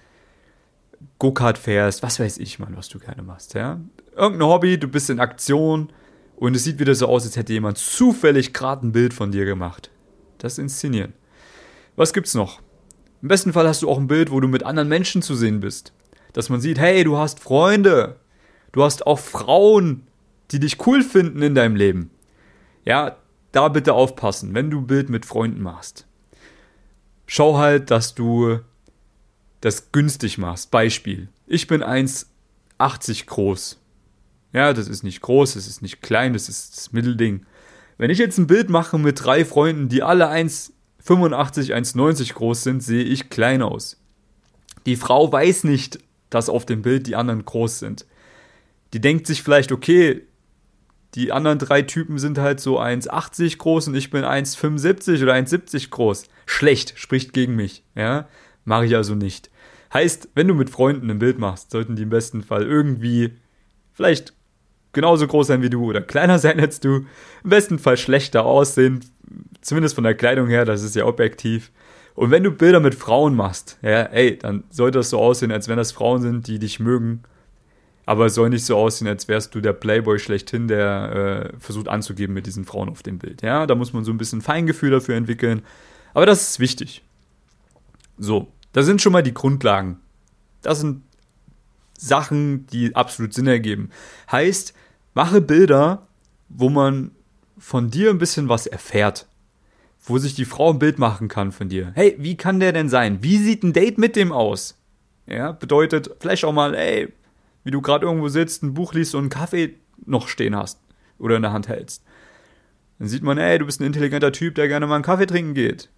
Go-Kart 1.18 1.58
fährst, 1.58 2.02
was 2.04 2.20
weiß 2.20 2.38
ich, 2.38 2.60
Mann, 2.60 2.76
was 2.76 2.88
du 2.88 3.00
gerne 3.00 3.22
machst, 3.22 3.54
ja. 3.54 3.80
Irgendein 4.14 4.48
Hobby, 4.48 4.78
du 4.78 4.86
bist 4.86 5.10
in 5.10 5.18
Aktion 5.18 5.92
und 6.40 6.56
es 6.56 6.64
sieht 6.64 6.78
wieder 6.78 6.94
so 6.94 7.06
aus, 7.06 7.24
als 7.24 7.36
hätte 7.36 7.52
jemand 7.52 7.76
zufällig 7.76 8.54
gerade 8.54 8.86
ein 8.86 8.92
Bild 8.92 9.12
von 9.12 9.30
dir 9.30 9.44
gemacht. 9.44 9.90
Das 10.38 10.56
inszenieren. 10.56 11.12
Was 11.96 12.14
gibt's 12.14 12.32
noch? 12.32 12.60
Im 13.20 13.28
besten 13.28 13.52
Fall 13.52 13.68
hast 13.68 13.82
du 13.82 13.90
auch 13.90 13.98
ein 13.98 14.06
Bild, 14.06 14.30
wo 14.30 14.40
du 14.40 14.48
mit 14.48 14.62
anderen 14.62 14.88
Menschen 14.88 15.20
zu 15.20 15.34
sehen 15.34 15.60
bist. 15.60 15.92
Dass 16.32 16.48
man 16.48 16.62
sieht, 16.62 16.78
hey, 16.78 17.04
du 17.04 17.18
hast 17.18 17.40
Freunde. 17.40 18.16
Du 18.72 18.82
hast 18.82 19.06
auch 19.06 19.18
Frauen, 19.18 20.06
die 20.50 20.60
dich 20.60 20.86
cool 20.86 21.02
finden 21.02 21.42
in 21.42 21.54
deinem 21.54 21.76
Leben. 21.76 22.10
Ja, 22.86 23.16
da 23.52 23.68
bitte 23.68 23.92
aufpassen, 23.92 24.54
wenn 24.54 24.70
du 24.70 24.78
ein 24.78 24.86
Bild 24.86 25.10
mit 25.10 25.26
Freunden 25.26 25.60
machst. 25.60 26.06
Schau 27.26 27.58
halt, 27.58 27.90
dass 27.90 28.14
du 28.14 28.60
das 29.60 29.92
günstig 29.92 30.38
machst. 30.38 30.70
Beispiel. 30.70 31.28
Ich 31.46 31.66
bin 31.66 31.82
1,80 31.82 33.26
groß. 33.26 33.79
Ja, 34.52 34.72
das 34.72 34.88
ist 34.88 35.02
nicht 35.02 35.20
groß, 35.20 35.54
das 35.54 35.66
ist 35.66 35.82
nicht 35.82 36.02
klein, 36.02 36.32
das 36.32 36.48
ist 36.48 36.76
das 36.76 36.92
Mittelding. 36.92 37.46
Wenn 37.98 38.10
ich 38.10 38.18
jetzt 38.18 38.38
ein 38.38 38.46
Bild 38.46 38.70
mache 38.70 38.98
mit 38.98 39.24
drei 39.24 39.44
Freunden, 39.44 39.88
die 39.88 40.02
alle 40.02 40.28
1,85, 40.28 41.74
1,90 41.74 42.34
groß 42.34 42.62
sind, 42.62 42.82
sehe 42.82 43.04
ich 43.04 43.30
klein 43.30 43.62
aus. 43.62 44.00
Die 44.86 44.96
Frau 44.96 45.30
weiß 45.30 45.64
nicht, 45.64 45.98
dass 46.30 46.48
auf 46.48 46.64
dem 46.64 46.82
Bild 46.82 47.06
die 47.06 47.16
anderen 47.16 47.44
groß 47.44 47.78
sind. 47.78 48.06
Die 48.92 49.00
denkt 49.00 49.26
sich 49.26 49.42
vielleicht, 49.42 49.72
okay, 49.72 50.22
die 51.14 51.32
anderen 51.32 51.58
drei 51.58 51.82
Typen 51.82 52.18
sind 52.18 52.38
halt 52.38 52.60
so 52.60 52.80
1,80 52.80 53.58
groß 53.58 53.88
und 53.88 53.96
ich 53.96 54.10
bin 54.10 54.24
1,75 54.24 55.22
oder 55.22 55.34
1,70 55.34 55.90
groß. 55.90 56.24
Schlecht, 56.46 56.94
spricht 56.96 57.32
gegen 57.32 57.56
mich. 57.56 57.84
Ja, 57.94 58.28
mache 58.64 58.86
ich 58.86 58.96
also 58.96 59.14
nicht. 59.14 59.50
Heißt, 59.92 60.28
wenn 60.34 60.46
du 60.48 60.54
mit 60.54 60.70
Freunden 60.70 61.10
ein 61.10 61.18
Bild 61.18 61.38
machst, 61.38 61.72
sollten 61.72 61.96
die 61.96 62.04
im 62.04 62.10
besten 62.10 62.42
Fall 62.42 62.62
irgendwie 62.62 63.34
vielleicht 63.92 64.34
genauso 64.92 65.26
groß 65.26 65.48
sein 65.48 65.62
wie 65.62 65.70
du 65.70 65.84
oder 65.84 66.00
kleiner 66.00 66.38
sein 66.38 66.60
als 66.60 66.80
du. 66.80 67.06
Im 67.44 67.50
besten 67.50 67.78
Fall 67.78 67.96
schlechter 67.96 68.44
aussehen, 68.44 69.00
zumindest 69.60 69.94
von 69.94 70.04
der 70.04 70.14
Kleidung 70.14 70.48
her, 70.48 70.64
das 70.64 70.82
ist 70.82 70.96
ja 70.96 71.06
objektiv. 71.06 71.70
Und 72.14 72.30
wenn 72.30 72.42
du 72.42 72.50
Bilder 72.50 72.80
mit 72.80 72.94
Frauen 72.94 73.34
machst, 73.34 73.78
ja, 73.82 74.02
ey, 74.02 74.38
dann 74.38 74.64
sollte 74.70 74.98
das 74.98 75.10
so 75.10 75.18
aussehen, 75.18 75.52
als 75.52 75.68
wenn 75.68 75.76
das 75.76 75.92
Frauen 75.92 76.20
sind, 76.20 76.46
die 76.46 76.58
dich 76.58 76.80
mögen 76.80 77.22
aber 78.10 78.26
es 78.26 78.34
soll 78.34 78.50
nicht 78.50 78.64
so 78.64 78.76
aussehen, 78.76 79.06
als 79.06 79.28
wärst 79.28 79.54
du 79.54 79.60
der 79.60 79.72
Playboy 79.72 80.18
schlechthin, 80.18 80.66
der 80.66 81.52
äh, 81.54 81.60
versucht 81.60 81.86
anzugeben 81.86 82.34
mit 82.34 82.44
diesen 82.44 82.64
Frauen 82.64 82.88
auf 82.88 83.04
dem 83.04 83.20
Bild. 83.20 83.40
Ja, 83.40 83.68
da 83.68 83.76
muss 83.76 83.92
man 83.92 84.02
so 84.02 84.10
ein 84.10 84.18
bisschen 84.18 84.40
Feingefühl 84.40 84.90
dafür 84.90 85.14
entwickeln. 85.14 85.62
Aber 86.12 86.26
das 86.26 86.50
ist 86.50 86.58
wichtig. 86.58 87.04
So, 88.18 88.48
das 88.72 88.86
sind 88.86 89.00
schon 89.00 89.12
mal 89.12 89.22
die 89.22 89.32
Grundlagen. 89.32 90.00
Das 90.60 90.80
sind 90.80 91.02
Sachen, 92.00 92.66
die 92.68 92.94
absolut 92.96 93.34
Sinn 93.34 93.46
ergeben. 93.46 93.90
Heißt, 94.30 94.74
mache 95.14 95.40
Bilder, 95.40 96.06
wo 96.48 96.68
man 96.68 97.10
von 97.58 97.90
dir 97.90 98.10
ein 98.10 98.18
bisschen 98.18 98.48
was 98.48 98.66
erfährt. 98.66 99.26
Wo 100.02 100.16
sich 100.16 100.34
die 100.34 100.46
Frau 100.46 100.70
ein 100.70 100.78
Bild 100.78 100.98
machen 100.98 101.28
kann 101.28 101.52
von 101.52 101.68
dir. 101.68 101.92
Hey, 101.94 102.16
wie 102.18 102.36
kann 102.36 102.58
der 102.58 102.72
denn 102.72 102.88
sein? 102.88 103.22
Wie 103.22 103.36
sieht 103.36 103.62
ein 103.62 103.74
Date 103.74 103.98
mit 103.98 104.16
dem 104.16 104.32
aus? 104.32 104.78
Ja, 105.26 105.52
bedeutet 105.52 106.10
vielleicht 106.20 106.44
auch 106.44 106.52
mal, 106.52 106.74
ey, 106.74 107.12
wie 107.64 107.70
du 107.70 107.82
gerade 107.82 108.06
irgendwo 108.06 108.28
sitzt, 108.28 108.62
ein 108.62 108.74
Buch 108.74 108.94
liest 108.94 109.14
und 109.14 109.20
einen 109.20 109.30
Kaffee 109.30 109.74
noch 110.06 110.26
stehen 110.26 110.56
hast 110.56 110.80
oder 111.18 111.36
in 111.36 111.42
der 111.42 111.52
Hand 111.52 111.68
hältst. 111.68 112.02
Dann 112.98 113.08
sieht 113.08 113.22
man, 113.22 113.36
ey, 113.36 113.58
du 113.58 113.66
bist 113.66 113.80
ein 113.80 113.86
intelligenter 113.86 114.32
Typ, 114.32 114.54
der 114.54 114.68
gerne 114.68 114.86
mal 114.86 114.94
einen 114.94 115.04
Kaffee 115.04 115.26
trinken 115.26 115.54
geht. 115.54 115.90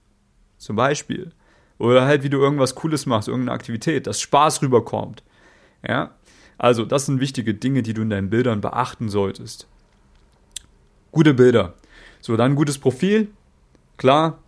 Zum 0.58 0.74
Beispiel. 0.74 1.30
Oder 1.78 2.04
halt, 2.04 2.24
wie 2.24 2.30
du 2.30 2.38
irgendwas 2.38 2.74
Cooles 2.74 3.06
machst, 3.06 3.28
irgendeine 3.28 3.54
Aktivität, 3.54 4.06
dass 4.06 4.20
Spaß 4.20 4.62
rüberkommt. 4.62 5.22
Ja? 5.86 6.12
Also, 6.58 6.84
das 6.84 7.06
sind 7.06 7.20
wichtige 7.20 7.54
Dinge, 7.54 7.82
die 7.82 7.94
du 7.94 8.02
in 8.02 8.10
deinen 8.10 8.30
Bildern 8.30 8.60
beachten 8.60 9.08
solltest. 9.08 9.66
Gute 11.10 11.34
Bilder. 11.34 11.74
So, 12.20 12.36
dann 12.36 12.54
gutes 12.54 12.78
Profil. 12.78 13.28
Klar, 13.96 14.38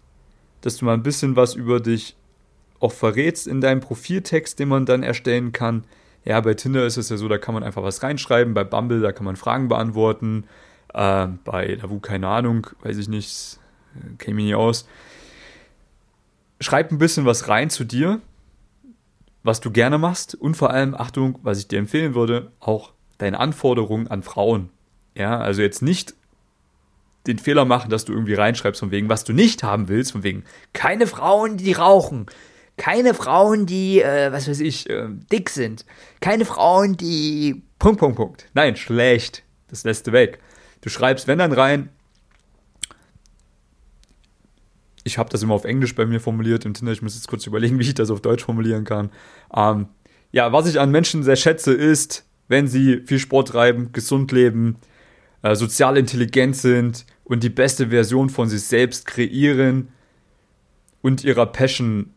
dass 0.60 0.76
du 0.76 0.84
mal 0.84 0.94
ein 0.94 1.02
bisschen 1.02 1.36
was 1.36 1.54
über 1.54 1.80
dich 1.80 2.16
auch 2.80 2.92
verrätst 2.92 3.46
in 3.46 3.60
deinem 3.60 3.80
Profiltext, 3.80 4.58
den 4.58 4.68
man 4.68 4.86
dann 4.86 5.02
erstellen 5.02 5.52
kann. 5.52 5.84
Ja, 6.24 6.40
bei 6.40 6.54
Tinder 6.54 6.86
ist 6.86 6.96
es 6.96 7.08
ja 7.08 7.16
so, 7.16 7.28
da 7.28 7.38
kann 7.38 7.54
man 7.54 7.62
einfach 7.62 7.82
was 7.82 8.02
reinschreiben. 8.02 8.54
Bei 8.54 8.64
Bumble, 8.64 9.00
da 9.00 9.12
kann 9.12 9.24
man 9.24 9.36
Fragen 9.36 9.68
beantworten. 9.68 10.44
Äh, 10.92 11.28
bei 11.44 11.74
Lavu, 11.74 12.00
keine 12.00 12.28
Ahnung, 12.28 12.66
weiß 12.82 12.96
ich 12.96 13.08
nicht, 13.08 13.58
käme 14.18 14.36
mir 14.36 14.44
nicht 14.44 14.54
aus. 14.54 14.88
Schreib 16.60 16.92
ein 16.92 16.98
bisschen 16.98 17.26
was 17.26 17.48
rein 17.48 17.68
zu 17.68 17.84
dir, 17.84 18.20
was 19.44 19.60
du 19.60 19.70
gerne 19.70 19.98
machst 19.98 20.34
und 20.34 20.56
vor 20.56 20.70
allem, 20.70 20.94
Achtung, 20.94 21.38
was 21.42 21.58
ich 21.58 21.68
dir 21.68 21.78
empfehlen 21.78 22.14
würde, 22.14 22.50
auch 22.58 22.92
deine 23.18 23.38
Anforderungen 23.38 24.08
an 24.08 24.22
Frauen. 24.24 24.70
Ja, 25.14 25.38
also 25.38 25.62
jetzt 25.62 25.82
nicht 25.82 26.14
den 27.26 27.38
Fehler 27.38 27.64
machen, 27.64 27.90
dass 27.90 28.04
du 28.04 28.12
irgendwie 28.12 28.34
reinschreibst 28.34 28.80
von 28.80 28.90
wegen, 28.90 29.08
was 29.08 29.24
du 29.24 29.32
nicht 29.32 29.62
haben 29.62 29.88
willst, 29.88 30.12
von 30.12 30.24
wegen, 30.24 30.44
keine 30.72 31.06
Frauen, 31.06 31.56
die 31.56 31.72
rauchen, 31.72 32.26
keine 32.76 33.14
Frauen, 33.14 33.66
die, 33.66 34.02
äh, 34.02 34.32
was 34.32 34.48
weiß 34.48 34.60
ich, 34.60 34.90
äh, 34.90 35.08
dick 35.30 35.50
sind. 35.50 35.86
Keine 36.20 36.44
Frauen, 36.44 36.96
die. 36.96 37.62
Punkt, 37.78 38.00
Punkt, 38.00 38.16
Punkt. 38.16 38.46
Nein, 38.54 38.76
schlecht. 38.76 39.42
Das 39.68 39.84
lässt 39.84 40.06
du 40.06 40.12
weg. 40.12 40.40
Du 40.80 40.88
schreibst, 40.90 41.28
wenn 41.28 41.38
dann 41.38 41.52
rein. 41.52 41.90
Ich 45.04 45.18
habe 45.18 45.30
das 45.30 45.42
immer 45.42 45.54
auf 45.54 45.64
Englisch 45.64 45.94
bei 45.94 46.06
mir 46.06 46.20
formuliert 46.20 46.64
im 46.64 46.74
Tinder. 46.74 46.92
Ich 46.92 47.02
muss 47.02 47.14
jetzt 47.14 47.28
kurz 47.28 47.46
überlegen, 47.46 47.78
wie 47.78 47.84
ich 47.84 47.94
das 47.94 48.10
auf 48.10 48.20
Deutsch 48.20 48.44
formulieren 48.44 48.84
kann. 48.84 49.10
Ähm, 49.54 49.86
ja, 50.32 50.52
was 50.52 50.66
ich 50.66 50.80
an 50.80 50.90
Menschen 50.90 51.22
sehr 51.22 51.36
schätze, 51.36 51.72
ist, 51.72 52.26
wenn 52.48 52.66
sie 52.66 53.02
viel 53.06 53.18
Sport 53.18 53.48
treiben, 53.48 53.92
gesund 53.92 54.32
leben, 54.32 54.76
äh, 55.42 55.54
sozial 55.54 55.96
intelligent 55.96 56.56
sind 56.56 57.06
und 57.22 57.42
die 57.42 57.50
beste 57.50 57.88
Version 57.88 58.30
von 58.30 58.48
sich 58.48 58.62
selbst 58.62 59.06
kreieren 59.06 59.88
und 61.02 61.22
ihrer 61.22 61.46
Passion 61.46 62.10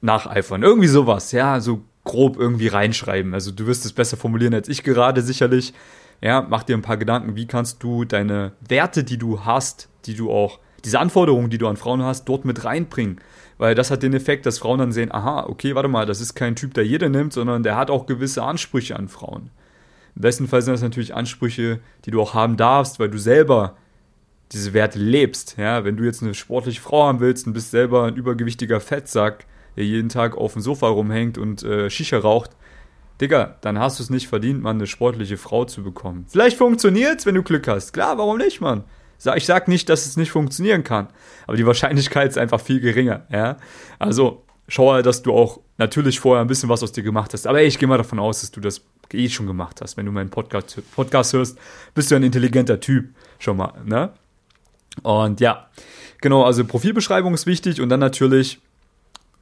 nacheifern. 0.00 0.62
Irgendwie 0.62 0.88
sowas, 0.88 1.32
ja, 1.32 1.60
so 1.60 1.82
grob 2.04 2.36
irgendwie 2.36 2.68
reinschreiben. 2.68 3.34
Also 3.34 3.52
du 3.52 3.66
wirst 3.66 3.84
es 3.84 3.92
besser 3.92 4.16
formulieren 4.16 4.54
als 4.54 4.68
ich 4.68 4.82
gerade 4.82 5.22
sicherlich. 5.22 5.72
Ja, 6.20 6.46
mach 6.48 6.62
dir 6.62 6.76
ein 6.76 6.82
paar 6.82 6.96
Gedanken, 6.96 7.36
wie 7.36 7.46
kannst 7.46 7.82
du 7.82 8.04
deine 8.04 8.52
Werte, 8.66 9.04
die 9.04 9.18
du 9.18 9.44
hast, 9.44 9.88
die 10.06 10.14
du 10.14 10.30
auch, 10.30 10.60
diese 10.84 10.98
Anforderungen, 10.98 11.50
die 11.50 11.58
du 11.58 11.68
an 11.68 11.76
Frauen 11.76 12.02
hast, 12.02 12.24
dort 12.24 12.44
mit 12.44 12.64
reinbringen. 12.64 13.20
Weil 13.58 13.74
das 13.74 13.90
hat 13.90 14.02
den 14.02 14.14
Effekt, 14.14 14.46
dass 14.46 14.58
Frauen 14.58 14.78
dann 14.78 14.92
sehen, 14.92 15.12
aha, 15.12 15.44
okay, 15.48 15.74
warte 15.74 15.88
mal, 15.88 16.06
das 16.06 16.20
ist 16.20 16.34
kein 16.34 16.56
Typ, 16.56 16.74
der 16.74 16.86
jeder 16.86 17.08
nimmt, 17.08 17.32
sondern 17.32 17.62
der 17.62 17.76
hat 17.76 17.90
auch 17.90 18.06
gewisse 18.06 18.42
Ansprüche 18.42 18.96
an 18.96 19.08
Frauen. 19.08 19.50
Im 20.16 20.22
besten 20.22 20.48
Fall 20.48 20.62
sind 20.62 20.74
das 20.74 20.82
natürlich 20.82 21.14
Ansprüche, 21.14 21.80
die 22.04 22.10
du 22.10 22.20
auch 22.20 22.34
haben 22.34 22.56
darfst, 22.56 22.98
weil 22.98 23.08
du 23.08 23.18
selber 23.18 23.76
diese 24.52 24.74
Werte 24.74 24.98
lebst. 24.98 25.56
Ja, 25.58 25.84
wenn 25.84 25.96
du 25.96 26.04
jetzt 26.04 26.22
eine 26.22 26.34
sportliche 26.34 26.80
Frau 26.80 27.04
haben 27.04 27.20
willst 27.20 27.46
und 27.46 27.52
bist 27.52 27.70
selber 27.70 28.04
ein 28.04 28.16
übergewichtiger 28.16 28.80
Fettsack, 28.80 29.46
der 29.76 29.84
jeden 29.84 30.10
Tag 30.10 30.36
auf 30.36 30.52
dem 30.52 30.62
Sofa 30.62 30.88
rumhängt 30.88 31.38
und 31.38 31.62
äh, 31.62 31.88
Shisha 31.88 32.18
raucht, 32.18 32.50
Digga, 33.20 33.56
dann 33.60 33.78
hast 33.78 33.98
du 33.98 34.02
es 34.02 34.10
nicht 34.10 34.28
verdient, 34.28 34.62
mal 34.62 34.70
eine 34.70 34.86
sportliche 34.86 35.36
Frau 35.36 35.64
zu 35.64 35.82
bekommen. 35.82 36.26
Vielleicht 36.28 36.56
funktioniert's, 36.56 37.24
wenn 37.24 37.36
du 37.36 37.42
Glück 37.42 37.68
hast. 37.68 37.92
Klar, 37.92 38.18
warum 38.18 38.38
nicht, 38.38 38.60
Mann? 38.60 38.84
Ich 39.36 39.46
sag 39.46 39.68
nicht, 39.68 39.88
dass 39.88 40.06
es 40.06 40.16
nicht 40.16 40.30
funktionieren 40.30 40.84
kann, 40.84 41.08
aber 41.46 41.56
die 41.56 41.66
Wahrscheinlichkeit 41.66 42.30
ist 42.30 42.38
einfach 42.38 42.60
viel 42.60 42.80
geringer, 42.80 43.26
ja? 43.30 43.56
Also, 43.98 44.44
schau 44.68 44.92
halt, 44.92 45.06
dass 45.06 45.22
du 45.22 45.32
auch 45.32 45.60
natürlich 45.78 46.20
vorher 46.20 46.42
ein 46.42 46.48
bisschen 46.48 46.68
was 46.68 46.82
aus 46.82 46.92
dir 46.92 47.02
gemacht 47.02 47.32
hast. 47.32 47.46
Aber 47.46 47.60
ey, 47.60 47.66
ich 47.66 47.78
gehe 47.78 47.88
mal 47.88 47.98
davon 47.98 48.18
aus, 48.18 48.40
dass 48.40 48.50
du 48.50 48.60
das 48.60 48.80
eh 49.12 49.28
schon 49.28 49.46
gemacht 49.46 49.80
hast. 49.80 49.96
Wenn 49.96 50.06
du 50.06 50.12
meinen 50.12 50.30
Podcast, 50.30 50.80
Podcast 50.94 51.34
hörst, 51.34 51.58
bist 51.94 52.10
du 52.10 52.16
ein 52.16 52.22
intelligenter 52.22 52.80
Typ. 52.80 53.10
Schon 53.38 53.58
mal, 53.58 53.74
ne? 53.84 54.10
Und 55.02 55.40
ja, 55.40 55.68
genau, 56.20 56.44
also 56.44 56.64
Profilbeschreibung 56.64 57.34
ist 57.34 57.46
wichtig 57.46 57.80
und 57.80 57.88
dann 57.88 58.00
natürlich 58.00 58.60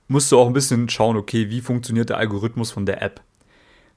musst 0.08 0.30
du 0.32 0.38
auch 0.38 0.46
ein 0.46 0.52
bisschen 0.52 0.88
schauen, 0.88 1.16
okay, 1.16 1.50
wie 1.50 1.60
funktioniert 1.60 2.08
der 2.08 2.18
Algorithmus 2.18 2.70
von 2.70 2.86
der 2.86 3.02
App. 3.02 3.20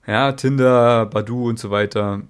Ja, 0.06 0.34
Tinder, 0.34 1.06
Badu 1.08 1.50
und 1.50 1.58
so 1.58 1.72
weiter. 1.72 2.22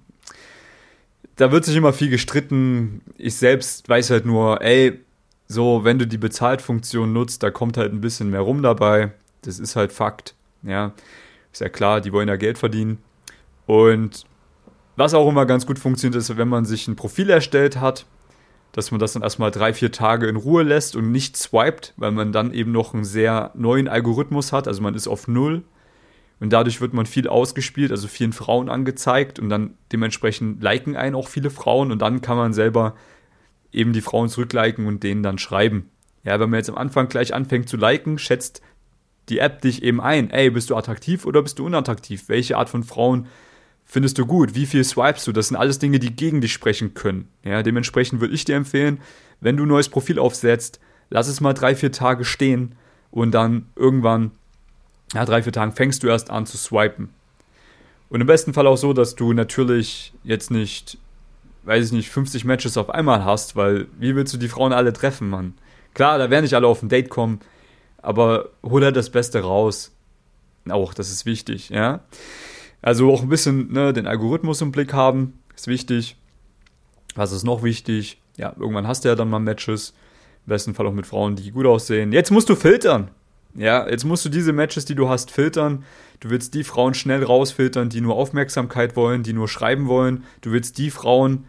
Da 1.36 1.52
wird 1.52 1.64
sich 1.64 1.76
immer 1.76 1.92
viel 1.92 2.10
gestritten. 2.10 3.02
Ich 3.16 3.36
selbst 3.36 3.88
weiß 3.88 4.10
halt 4.10 4.26
nur, 4.26 4.62
ey, 4.62 5.00
so, 5.48 5.84
wenn 5.84 5.98
du 5.98 6.06
die 6.06 6.18
Bezahltfunktion 6.18 7.12
nutzt, 7.12 7.42
da 7.42 7.50
kommt 7.50 7.76
halt 7.76 7.92
ein 7.92 8.00
bisschen 8.00 8.30
mehr 8.30 8.40
rum 8.40 8.62
dabei. 8.62 9.12
Das 9.42 9.58
ist 9.58 9.76
halt 9.76 9.92
Fakt. 9.92 10.34
Ja, 10.62 10.92
ist 11.52 11.60
ja 11.60 11.68
klar, 11.68 12.00
die 12.00 12.12
wollen 12.12 12.28
ja 12.28 12.36
Geld 12.36 12.58
verdienen. 12.58 12.98
Und 13.66 14.24
was 14.96 15.14
auch 15.14 15.28
immer 15.28 15.46
ganz 15.46 15.66
gut 15.66 15.78
funktioniert, 15.78 16.20
ist, 16.20 16.36
wenn 16.36 16.48
man 16.48 16.64
sich 16.64 16.88
ein 16.88 16.96
Profil 16.96 17.30
erstellt 17.30 17.80
hat, 17.80 18.06
dass 18.72 18.90
man 18.90 19.00
das 19.00 19.12
dann 19.12 19.22
erstmal 19.22 19.50
drei, 19.50 19.72
vier 19.72 19.92
Tage 19.92 20.26
in 20.26 20.36
Ruhe 20.36 20.62
lässt 20.62 20.96
und 20.96 21.12
nicht 21.12 21.36
swiped, 21.36 21.94
weil 21.96 22.10
man 22.10 22.32
dann 22.32 22.52
eben 22.52 22.72
noch 22.72 22.94
einen 22.94 23.04
sehr 23.04 23.50
neuen 23.54 23.86
Algorithmus 23.86 24.52
hat. 24.52 24.66
Also 24.66 24.82
man 24.82 24.94
ist 24.94 25.06
auf 25.06 25.28
Null 25.28 25.62
und 26.40 26.52
dadurch 26.52 26.80
wird 26.80 26.94
man 26.94 27.06
viel 27.06 27.28
ausgespielt, 27.28 27.90
also 27.90 28.08
vielen 28.08 28.32
Frauen 28.32 28.68
angezeigt 28.68 29.38
und 29.38 29.48
dann 29.48 29.74
dementsprechend 29.92 30.62
liken 30.62 30.96
einen 30.96 31.14
auch 31.14 31.28
viele 31.28 31.50
Frauen 31.50 31.92
und 31.92 32.00
dann 32.00 32.20
kann 32.20 32.36
man 32.36 32.52
selber 32.52 32.94
eben 33.72 33.92
die 33.92 34.00
Frauen 34.00 34.28
zurückliken 34.28 34.86
und 34.86 35.02
denen 35.02 35.22
dann 35.22 35.38
schreiben. 35.38 35.90
Ja, 36.24 36.40
wenn 36.40 36.50
man 36.50 36.58
jetzt 36.58 36.70
am 36.70 36.78
Anfang 36.78 37.08
gleich 37.08 37.34
anfängt 37.34 37.68
zu 37.68 37.76
liken, 37.76 38.18
schätzt 38.18 38.62
die 39.28 39.38
App 39.38 39.60
dich 39.62 39.82
eben 39.82 40.00
ein. 40.00 40.30
Ey, 40.30 40.50
bist 40.50 40.70
du 40.70 40.76
attraktiv 40.76 41.26
oder 41.26 41.42
bist 41.42 41.58
du 41.58 41.66
unattraktiv? 41.66 42.24
Welche 42.28 42.56
Art 42.56 42.68
von 42.68 42.82
Frauen 42.82 43.26
findest 43.84 44.18
du 44.18 44.26
gut? 44.26 44.54
Wie 44.54 44.66
viel 44.66 44.84
swipest 44.84 45.26
du? 45.26 45.32
Das 45.32 45.48
sind 45.48 45.56
alles 45.56 45.78
Dinge, 45.78 45.98
die 45.98 46.14
gegen 46.14 46.40
dich 46.40 46.52
sprechen 46.52 46.94
können. 46.94 47.28
Ja, 47.44 47.62
dementsprechend 47.62 48.20
würde 48.20 48.34
ich 48.34 48.44
dir 48.44 48.56
empfehlen, 48.56 49.00
wenn 49.40 49.56
du 49.56 49.64
ein 49.64 49.68
neues 49.68 49.88
Profil 49.88 50.18
aufsetzt, 50.18 50.80
lass 51.10 51.28
es 51.28 51.40
mal 51.40 51.52
drei, 51.52 51.74
vier 51.74 51.92
Tage 51.92 52.24
stehen 52.24 52.74
und 53.10 53.32
dann 53.32 53.66
irgendwann, 53.76 54.32
ja, 55.12 55.24
drei, 55.24 55.42
vier 55.42 55.52
Tagen 55.52 55.72
fängst 55.72 56.02
du 56.02 56.08
erst 56.08 56.30
an 56.30 56.46
zu 56.46 56.56
swipen. 56.56 57.10
Und 58.08 58.20
im 58.20 58.26
besten 58.26 58.54
Fall 58.54 58.66
auch 58.66 58.76
so, 58.76 58.92
dass 58.92 59.14
du 59.14 59.32
natürlich 59.32 60.12
jetzt 60.22 60.50
nicht, 60.50 60.98
weiß 61.64 61.86
ich 61.86 61.92
nicht, 61.92 62.10
50 62.10 62.44
Matches 62.44 62.76
auf 62.76 62.90
einmal 62.90 63.24
hast, 63.24 63.56
weil 63.56 63.88
wie 63.98 64.14
willst 64.14 64.32
du 64.34 64.38
die 64.38 64.48
Frauen 64.48 64.72
alle 64.72 64.92
treffen, 64.92 65.28
Mann? 65.28 65.54
Klar, 65.94 66.18
da 66.18 66.30
werden 66.30 66.44
nicht 66.44 66.54
alle 66.54 66.66
auf 66.66 66.82
ein 66.82 66.88
Date 66.88 67.08
kommen, 67.08 67.40
aber 68.02 68.50
hol 68.62 68.84
halt 68.84 68.96
das 68.96 69.10
Beste 69.10 69.40
raus. 69.40 69.92
Auch, 70.68 70.94
das 70.94 71.10
ist 71.10 71.26
wichtig, 71.26 71.70
ja. 71.70 72.00
Also 72.82 73.12
auch 73.12 73.22
ein 73.22 73.28
bisschen 73.28 73.72
ne, 73.72 73.92
den 73.92 74.06
Algorithmus 74.06 74.60
im 74.60 74.72
Blick 74.72 74.92
haben, 74.92 75.38
ist 75.54 75.66
wichtig. 75.66 76.16
Was 77.14 77.32
ist 77.32 77.44
noch 77.44 77.62
wichtig? 77.62 78.20
Ja, 78.36 78.54
irgendwann 78.58 78.86
hast 78.86 79.04
du 79.04 79.08
ja 79.08 79.14
dann 79.14 79.30
mal 79.30 79.38
Matches. 79.38 79.94
Im 80.46 80.50
besten 80.50 80.74
Fall 80.74 80.86
auch 80.86 80.92
mit 80.92 81.06
Frauen, 81.06 81.36
die 81.36 81.50
gut 81.50 81.66
aussehen. 81.66 82.12
Jetzt 82.12 82.30
musst 82.30 82.48
du 82.48 82.56
filtern. 82.56 83.10
Ja, 83.56 83.88
jetzt 83.88 84.04
musst 84.04 84.24
du 84.24 84.28
diese 84.28 84.52
Matches, 84.52 84.84
die 84.84 84.94
du 84.94 85.08
hast, 85.08 85.30
filtern. 85.30 85.84
Du 86.20 86.30
willst 86.30 86.54
die 86.54 86.64
Frauen 86.64 86.94
schnell 86.94 87.22
rausfiltern, 87.22 87.88
die 87.88 88.00
nur 88.00 88.16
Aufmerksamkeit 88.16 88.96
wollen, 88.96 89.22
die 89.22 89.32
nur 89.32 89.48
schreiben 89.48 89.86
wollen. 89.86 90.24
Du 90.40 90.50
willst 90.50 90.78
die 90.78 90.90
Frauen 90.90 91.44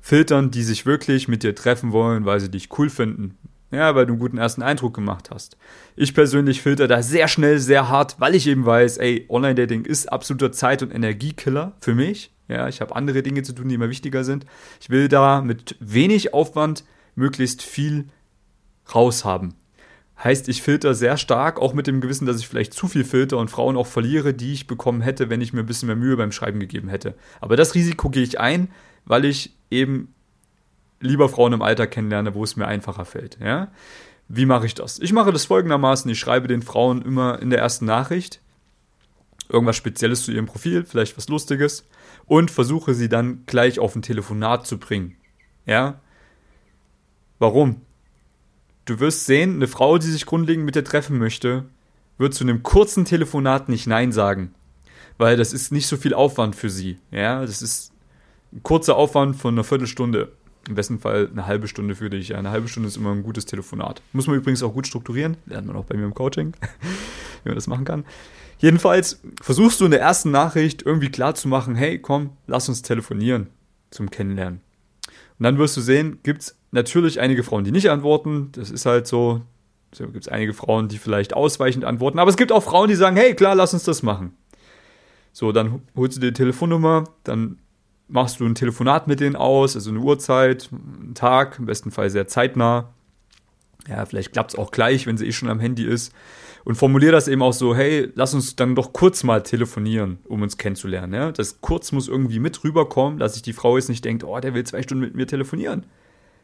filtern, 0.00 0.50
die 0.50 0.62
sich 0.62 0.86
wirklich 0.86 1.28
mit 1.28 1.42
dir 1.42 1.54
treffen 1.54 1.92
wollen, 1.92 2.24
weil 2.24 2.40
sie 2.40 2.50
dich 2.50 2.68
cool 2.78 2.88
finden, 2.88 3.36
ja, 3.70 3.94
weil 3.94 4.06
du 4.06 4.12
einen 4.12 4.20
guten 4.20 4.38
ersten 4.38 4.62
Eindruck 4.62 4.94
gemacht 4.94 5.30
hast. 5.30 5.56
Ich 5.96 6.14
persönlich 6.14 6.62
filter 6.62 6.88
da 6.88 7.02
sehr 7.02 7.28
schnell, 7.28 7.58
sehr 7.58 7.88
hart, 7.88 8.16
weil 8.18 8.34
ich 8.34 8.46
eben 8.46 8.64
weiß, 8.64 8.98
ey, 8.98 9.26
Online-Dating 9.28 9.84
ist 9.84 10.10
absoluter 10.10 10.52
Zeit- 10.52 10.82
und 10.82 10.94
Energiekiller 10.94 11.72
für 11.80 11.94
mich. 11.94 12.32
Ja, 12.48 12.68
ich 12.68 12.80
habe 12.80 12.96
andere 12.96 13.22
Dinge 13.22 13.42
zu 13.42 13.52
tun, 13.52 13.68
die 13.68 13.74
immer 13.74 13.90
wichtiger 13.90 14.24
sind. 14.24 14.46
Ich 14.80 14.88
will 14.88 15.08
da 15.08 15.42
mit 15.42 15.76
wenig 15.80 16.32
Aufwand 16.32 16.84
möglichst 17.14 17.62
viel 17.62 18.08
raushaben. 18.94 19.54
Heißt, 20.22 20.48
ich 20.48 20.62
filter 20.62 20.94
sehr 20.94 21.16
stark, 21.16 21.60
auch 21.60 21.74
mit 21.74 21.86
dem 21.86 22.00
Gewissen, 22.00 22.26
dass 22.26 22.40
ich 22.40 22.48
vielleicht 22.48 22.74
zu 22.74 22.88
viel 22.88 23.04
filter 23.04 23.38
und 23.38 23.50
Frauen 23.50 23.76
auch 23.76 23.86
verliere, 23.86 24.34
die 24.34 24.52
ich 24.52 24.66
bekommen 24.66 25.00
hätte, 25.00 25.30
wenn 25.30 25.40
ich 25.40 25.52
mir 25.52 25.60
ein 25.60 25.66
bisschen 25.66 25.86
mehr 25.86 25.96
Mühe 25.96 26.16
beim 26.16 26.32
Schreiben 26.32 26.58
gegeben 26.58 26.88
hätte. 26.88 27.14
Aber 27.40 27.56
das 27.56 27.74
Risiko 27.74 28.10
gehe 28.10 28.24
ich 28.24 28.40
ein, 28.40 28.68
weil 29.04 29.24
ich 29.24 29.54
eben 29.70 30.12
lieber 31.00 31.28
Frauen 31.28 31.52
im 31.52 31.62
Alter 31.62 31.86
kennenlerne, 31.86 32.34
wo 32.34 32.42
es 32.42 32.56
mir 32.56 32.66
einfacher 32.66 33.04
fällt. 33.04 33.38
Ja? 33.40 33.70
Wie 34.26 34.44
mache 34.44 34.66
ich 34.66 34.74
das? 34.74 34.98
Ich 34.98 35.12
mache 35.12 35.32
das 35.32 35.44
folgendermaßen, 35.44 36.10
ich 36.10 36.18
schreibe 36.18 36.48
den 36.48 36.62
Frauen 36.62 37.02
immer 37.02 37.40
in 37.40 37.50
der 37.50 37.60
ersten 37.60 37.84
Nachricht 37.84 38.40
irgendwas 39.48 39.76
Spezielles 39.76 40.24
zu 40.24 40.32
ihrem 40.32 40.46
Profil, 40.46 40.84
vielleicht 40.84 41.16
was 41.16 41.28
Lustiges 41.28 41.88
und 42.26 42.50
versuche 42.50 42.94
sie 42.94 43.08
dann 43.08 43.44
gleich 43.46 43.78
auf 43.78 43.94
ein 43.94 44.02
Telefonat 44.02 44.66
zu 44.66 44.78
bringen. 44.78 45.16
Ja? 45.64 46.00
Warum? 47.38 47.80
Du 48.88 49.00
wirst 49.00 49.26
sehen, 49.26 49.56
eine 49.56 49.68
Frau, 49.68 49.98
die 49.98 50.06
sich 50.06 50.24
grundlegend 50.24 50.64
mit 50.64 50.74
dir 50.74 50.82
treffen 50.82 51.18
möchte, 51.18 51.66
wird 52.16 52.32
zu 52.32 52.42
einem 52.42 52.62
kurzen 52.62 53.04
Telefonat 53.04 53.68
nicht 53.68 53.86
Nein 53.86 54.12
sagen. 54.12 54.54
Weil 55.18 55.36
das 55.36 55.52
ist 55.52 55.72
nicht 55.72 55.86
so 55.86 55.98
viel 55.98 56.14
Aufwand 56.14 56.56
für 56.56 56.70
sie. 56.70 56.96
Ja, 57.10 57.42
das 57.42 57.60
ist 57.60 57.92
ein 58.50 58.62
kurzer 58.62 58.96
Aufwand 58.96 59.36
von 59.36 59.54
einer 59.54 59.64
Viertelstunde. 59.64 60.32
Im 60.66 60.74
besten 60.74 61.00
Fall 61.00 61.28
eine 61.30 61.46
halbe 61.46 61.68
Stunde 61.68 61.96
für 61.96 62.08
dich. 62.08 62.34
Eine 62.34 62.50
halbe 62.50 62.68
Stunde 62.68 62.88
ist 62.88 62.96
immer 62.96 63.12
ein 63.12 63.22
gutes 63.22 63.44
Telefonat. 63.44 64.00
Muss 64.14 64.26
man 64.26 64.36
übrigens 64.36 64.62
auch 64.62 64.72
gut 64.72 64.86
strukturieren. 64.86 65.36
Lernt 65.44 65.66
man 65.66 65.76
auch 65.76 65.84
bei 65.84 65.94
mir 65.94 66.06
im 66.06 66.14
Coaching, 66.14 66.54
wie 67.44 67.50
man 67.50 67.56
das 67.56 67.66
machen 67.66 67.84
kann. 67.84 68.06
Jedenfalls 68.56 69.20
versuchst 69.42 69.80
du 69.80 69.84
in 69.84 69.90
der 69.90 70.00
ersten 70.00 70.30
Nachricht 70.30 70.80
irgendwie 70.80 71.10
klar 71.10 71.34
zu 71.34 71.46
machen, 71.46 71.74
hey, 71.74 71.98
komm, 71.98 72.30
lass 72.46 72.70
uns 72.70 72.80
telefonieren 72.80 73.48
zum 73.90 74.10
Kennenlernen. 74.10 74.62
Und 75.38 75.44
dann 75.44 75.58
wirst 75.58 75.76
du 75.76 75.80
sehen, 75.80 76.18
gibt 76.22 76.42
es 76.42 76.56
natürlich 76.72 77.20
einige 77.20 77.42
Frauen, 77.42 77.64
die 77.64 77.72
nicht 77.72 77.90
antworten. 77.90 78.50
Das 78.52 78.70
ist 78.70 78.86
halt 78.86 79.06
so. 79.06 79.42
So 79.92 80.04
gibt 80.04 80.26
es 80.26 80.28
einige 80.28 80.52
Frauen, 80.52 80.88
die 80.88 80.98
vielleicht 80.98 81.32
ausweichend 81.32 81.84
antworten. 81.84 82.18
Aber 82.18 82.28
es 82.28 82.36
gibt 82.36 82.52
auch 82.52 82.62
Frauen, 82.62 82.88
die 82.88 82.94
sagen, 82.94 83.16
hey, 83.16 83.34
klar, 83.34 83.54
lass 83.54 83.72
uns 83.72 83.84
das 83.84 84.02
machen. 84.02 84.36
So, 85.32 85.50
dann 85.50 85.80
holst 85.96 86.16
du 86.16 86.20
dir 86.20 86.26
die 86.28 86.36
Telefonnummer, 86.36 87.04
dann 87.24 87.58
machst 88.08 88.40
du 88.40 88.44
ein 88.44 88.54
Telefonat 88.54 89.06
mit 89.06 89.20
denen 89.20 89.36
aus, 89.36 89.76
also 89.76 89.90
eine 89.90 90.00
Uhrzeit, 90.00 90.68
einen 90.72 91.14
Tag, 91.14 91.58
im 91.58 91.66
besten 91.66 91.90
Fall 91.90 92.10
sehr 92.10 92.26
zeitnah. 92.26 92.92
Ja, 93.88 94.04
vielleicht 94.04 94.32
klappt 94.32 94.52
es 94.52 94.58
auch 94.58 94.72
gleich, 94.72 95.06
wenn 95.06 95.16
sie 95.16 95.26
eh 95.26 95.32
schon 95.32 95.48
am 95.48 95.60
Handy 95.60 95.84
ist. 95.84 96.12
Und 96.68 96.74
formulier 96.74 97.12
das 97.12 97.28
eben 97.28 97.40
auch 97.40 97.54
so, 97.54 97.74
hey, 97.74 98.12
lass 98.14 98.34
uns 98.34 98.54
dann 98.54 98.74
doch 98.74 98.92
kurz 98.92 99.24
mal 99.24 99.42
telefonieren, 99.42 100.18
um 100.26 100.42
uns 100.42 100.58
kennenzulernen. 100.58 101.14
Ja? 101.14 101.32
Das 101.32 101.62
kurz 101.62 101.92
muss 101.92 102.08
irgendwie 102.08 102.40
mit 102.40 102.62
rüberkommen, 102.62 103.18
dass 103.18 103.32
sich 103.32 103.42
die 103.42 103.54
Frau 103.54 103.78
jetzt 103.78 103.88
nicht 103.88 104.04
denkt, 104.04 104.22
oh, 104.22 104.38
der 104.38 104.52
will 104.52 104.64
zwei 104.64 104.82
Stunden 104.82 105.02
mit 105.02 105.14
mir 105.14 105.26
telefonieren. 105.26 105.86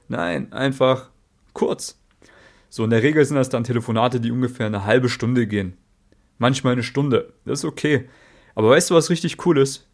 Nein, 0.08 0.50
einfach 0.50 1.10
kurz. 1.52 1.98
So, 2.70 2.84
in 2.84 2.90
der 2.90 3.02
Regel 3.02 3.22
sind 3.22 3.36
das 3.36 3.50
dann 3.50 3.64
Telefonate, 3.64 4.18
die 4.18 4.30
ungefähr 4.30 4.64
eine 4.64 4.86
halbe 4.86 5.10
Stunde 5.10 5.46
gehen. 5.46 5.76
Manchmal 6.38 6.72
eine 6.72 6.84
Stunde. 6.84 7.34
Das 7.44 7.58
ist 7.58 7.66
okay. 7.66 8.08
Aber 8.54 8.70
weißt 8.70 8.88
du, 8.88 8.94
was 8.94 9.10
richtig 9.10 9.44
cool 9.44 9.58
ist? 9.58 9.86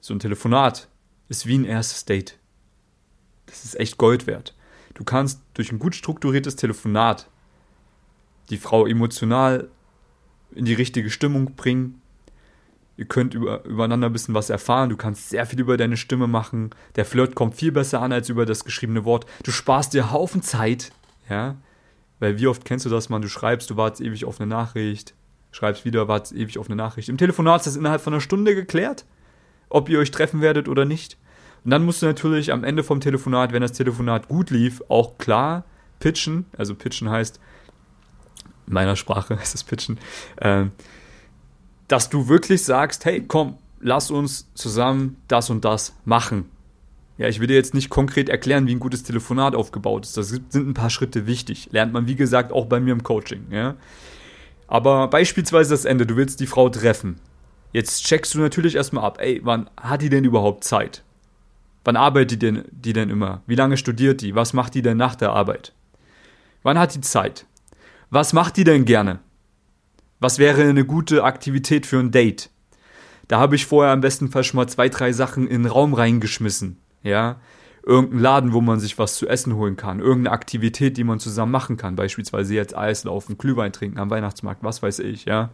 So 0.00 0.14
ein 0.14 0.18
Telefonat 0.18 0.88
ist 1.28 1.46
wie 1.46 1.58
ein 1.58 1.66
erstes 1.66 2.06
Date. 2.06 2.38
Das 3.44 3.66
ist 3.66 3.78
echt 3.78 3.98
Gold 3.98 4.26
wert. 4.26 4.54
Du 4.94 5.04
kannst 5.04 5.42
durch 5.52 5.70
ein 5.72 5.78
gut 5.78 5.94
strukturiertes 5.94 6.56
Telefonat 6.56 7.28
die 8.50 8.56
Frau 8.56 8.86
emotional 8.86 9.68
in 10.54 10.64
die 10.64 10.74
richtige 10.74 11.10
Stimmung 11.10 11.54
bringen. 11.54 12.00
Ihr 12.96 13.04
könnt 13.04 13.34
über, 13.34 13.64
übereinander 13.64 14.08
ein 14.08 14.12
bisschen 14.12 14.34
was 14.34 14.50
erfahren. 14.50 14.88
Du 14.88 14.96
kannst 14.96 15.28
sehr 15.28 15.46
viel 15.46 15.60
über 15.60 15.76
deine 15.76 15.96
Stimme 15.96 16.26
machen. 16.26 16.70
Der 16.96 17.04
Flirt 17.04 17.34
kommt 17.34 17.54
viel 17.54 17.70
besser 17.70 18.02
an 18.02 18.12
als 18.12 18.28
über 18.28 18.44
das 18.44 18.64
geschriebene 18.64 19.04
Wort. 19.04 19.26
Du 19.44 19.52
sparst 19.52 19.94
dir 19.94 20.10
Haufen 20.10 20.42
Zeit. 20.42 20.90
Ja. 21.28 21.56
Weil 22.18 22.38
wie 22.38 22.48
oft 22.48 22.64
kennst 22.64 22.86
du 22.86 22.90
das, 22.90 23.08
man? 23.08 23.22
Du 23.22 23.28
schreibst, 23.28 23.70
du 23.70 23.76
wartest 23.76 24.02
ewig 24.02 24.24
auf 24.24 24.40
eine 24.40 24.48
Nachricht. 24.48 25.14
Schreibst 25.52 25.84
wieder, 25.84 26.08
wartest 26.08 26.32
ewig 26.32 26.58
auf 26.58 26.66
eine 26.66 26.76
Nachricht. 26.76 27.08
Im 27.08 27.18
Telefonat 27.18 27.60
ist 27.60 27.66
das 27.68 27.76
innerhalb 27.76 28.00
von 28.00 28.12
einer 28.12 28.20
Stunde 28.20 28.54
geklärt 28.56 29.04
ob 29.70 29.88
ihr 29.88 29.98
euch 29.98 30.10
treffen 30.10 30.40
werdet 30.40 30.68
oder 30.68 30.84
nicht. 30.84 31.16
Und 31.64 31.70
dann 31.70 31.84
musst 31.84 32.02
du 32.02 32.06
natürlich 32.06 32.52
am 32.52 32.64
Ende 32.64 32.82
vom 32.82 33.00
Telefonat, 33.00 33.52
wenn 33.52 33.62
das 33.62 33.72
Telefonat 33.72 34.28
gut 34.28 34.50
lief, 34.50 34.82
auch 34.88 35.18
klar 35.18 35.64
pitchen. 36.00 36.46
Also 36.56 36.74
pitchen 36.74 37.10
heißt, 37.10 37.40
in 38.68 38.74
meiner 38.74 38.96
Sprache 38.96 39.38
heißt 39.38 39.54
es 39.54 39.64
pitchen, 39.64 39.98
äh, 40.36 40.66
dass 41.88 42.10
du 42.10 42.28
wirklich 42.28 42.62
sagst, 42.64 43.04
hey, 43.04 43.24
komm, 43.26 43.58
lass 43.80 44.10
uns 44.10 44.48
zusammen 44.54 45.16
das 45.26 45.50
und 45.50 45.64
das 45.64 45.94
machen. 46.04 46.50
Ja, 47.16 47.26
ich 47.26 47.40
will 47.40 47.48
dir 47.48 47.56
jetzt 47.56 47.74
nicht 47.74 47.90
konkret 47.90 48.28
erklären, 48.28 48.68
wie 48.68 48.74
ein 48.74 48.80
gutes 48.80 49.02
Telefonat 49.02 49.56
aufgebaut 49.56 50.04
ist. 50.04 50.16
Das 50.16 50.28
sind 50.28 50.54
ein 50.54 50.74
paar 50.74 50.90
Schritte 50.90 51.26
wichtig. 51.26 51.68
Lernt 51.72 51.92
man, 51.92 52.06
wie 52.06 52.14
gesagt, 52.14 52.52
auch 52.52 52.66
bei 52.66 52.78
mir 52.78 52.92
im 52.92 53.02
Coaching. 53.02 53.46
Ja? 53.50 53.74
Aber 54.68 55.08
beispielsweise 55.08 55.70
das 55.70 55.84
Ende, 55.84 56.06
du 56.06 56.14
willst 56.14 56.38
die 56.38 56.46
Frau 56.46 56.68
treffen. 56.68 57.16
Jetzt 57.72 58.04
checkst 58.04 58.34
du 58.34 58.38
natürlich 58.38 58.76
erstmal 58.76 59.04
ab, 59.04 59.18
ey, 59.20 59.40
wann 59.42 59.68
hat 59.76 60.00
die 60.02 60.10
denn 60.10 60.24
überhaupt 60.24 60.62
Zeit? 60.62 61.02
Wann 61.84 61.96
arbeitet 61.96 62.30
die 62.30 62.38
denn, 62.38 62.64
die 62.70 62.92
denn 62.92 63.10
immer? 63.10 63.42
Wie 63.46 63.56
lange 63.56 63.76
studiert 63.76 64.20
die? 64.20 64.34
Was 64.34 64.52
macht 64.52 64.74
die 64.74 64.82
denn 64.82 64.96
nach 64.96 65.16
der 65.16 65.30
Arbeit? 65.30 65.72
Wann 66.62 66.78
hat 66.78 66.94
die 66.94 67.00
Zeit? 67.00 67.46
Was 68.10 68.32
macht 68.32 68.56
die 68.56 68.64
denn 68.64 68.84
gerne? 68.84 69.20
Was 70.20 70.38
wäre 70.38 70.62
eine 70.62 70.84
gute 70.84 71.24
Aktivität 71.24 71.86
für 71.86 71.98
ein 71.98 72.10
Date? 72.10 72.50
Da 73.28 73.38
habe 73.38 73.56
ich 73.56 73.66
vorher 73.66 73.92
am 73.92 74.00
besten 74.00 74.30
Fall 74.30 74.44
schon 74.44 74.56
mal 74.56 74.66
zwei, 74.66 74.88
drei 74.88 75.12
Sachen 75.12 75.46
in 75.46 75.62
den 75.62 75.72
Raum 75.72 75.94
reingeschmissen. 75.94 76.78
Ja, 77.02 77.36
irgendein 77.84 78.20
Laden, 78.20 78.52
wo 78.52 78.60
man 78.60 78.80
sich 78.80 78.98
was 78.98 79.16
zu 79.16 79.28
essen 79.28 79.54
holen 79.54 79.76
kann, 79.76 80.00
irgendeine 80.00 80.32
Aktivität, 80.32 80.96
die 80.96 81.04
man 81.04 81.20
zusammen 81.20 81.52
machen 81.52 81.76
kann, 81.76 81.96
beispielsweise 81.96 82.54
jetzt 82.54 82.76
Eislaufen, 82.76 83.38
Glühwein 83.38 83.72
trinken 83.72 83.98
am 83.98 84.10
Weihnachtsmarkt, 84.10 84.62
was 84.62 84.82
weiß 84.82 84.98
ich, 85.00 85.24
ja 85.24 85.50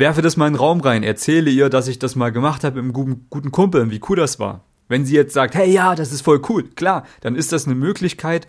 werfe 0.00 0.22
das 0.22 0.36
mal 0.36 0.48
in 0.48 0.54
den 0.54 0.58
Raum 0.58 0.80
rein, 0.80 1.04
erzähle 1.04 1.50
ihr, 1.50 1.68
dass 1.68 1.86
ich 1.86 2.00
das 2.00 2.16
mal 2.16 2.32
gemacht 2.32 2.64
habe 2.64 2.80
einem 2.80 2.92
guten, 2.92 3.26
guten 3.30 3.52
Kumpel 3.52 3.82
und 3.82 3.90
wie 3.92 4.00
cool 4.08 4.16
das 4.16 4.40
war. 4.40 4.64
Wenn 4.88 5.04
sie 5.04 5.14
jetzt 5.14 5.34
sagt, 5.34 5.54
hey, 5.54 5.70
ja, 5.70 5.94
das 5.94 6.10
ist 6.10 6.22
voll 6.22 6.42
cool, 6.48 6.64
klar, 6.64 7.06
dann 7.20 7.36
ist 7.36 7.52
das 7.52 7.66
eine 7.66 7.76
Möglichkeit, 7.76 8.48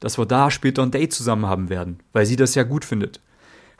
dass 0.00 0.18
wir 0.18 0.26
da 0.26 0.50
später 0.50 0.82
ein 0.82 0.90
Date 0.90 1.12
zusammen 1.12 1.46
haben 1.46 1.68
werden, 1.68 2.00
weil 2.12 2.26
sie 2.26 2.36
das 2.36 2.54
ja 2.54 2.62
gut 2.62 2.84
findet. 2.84 3.20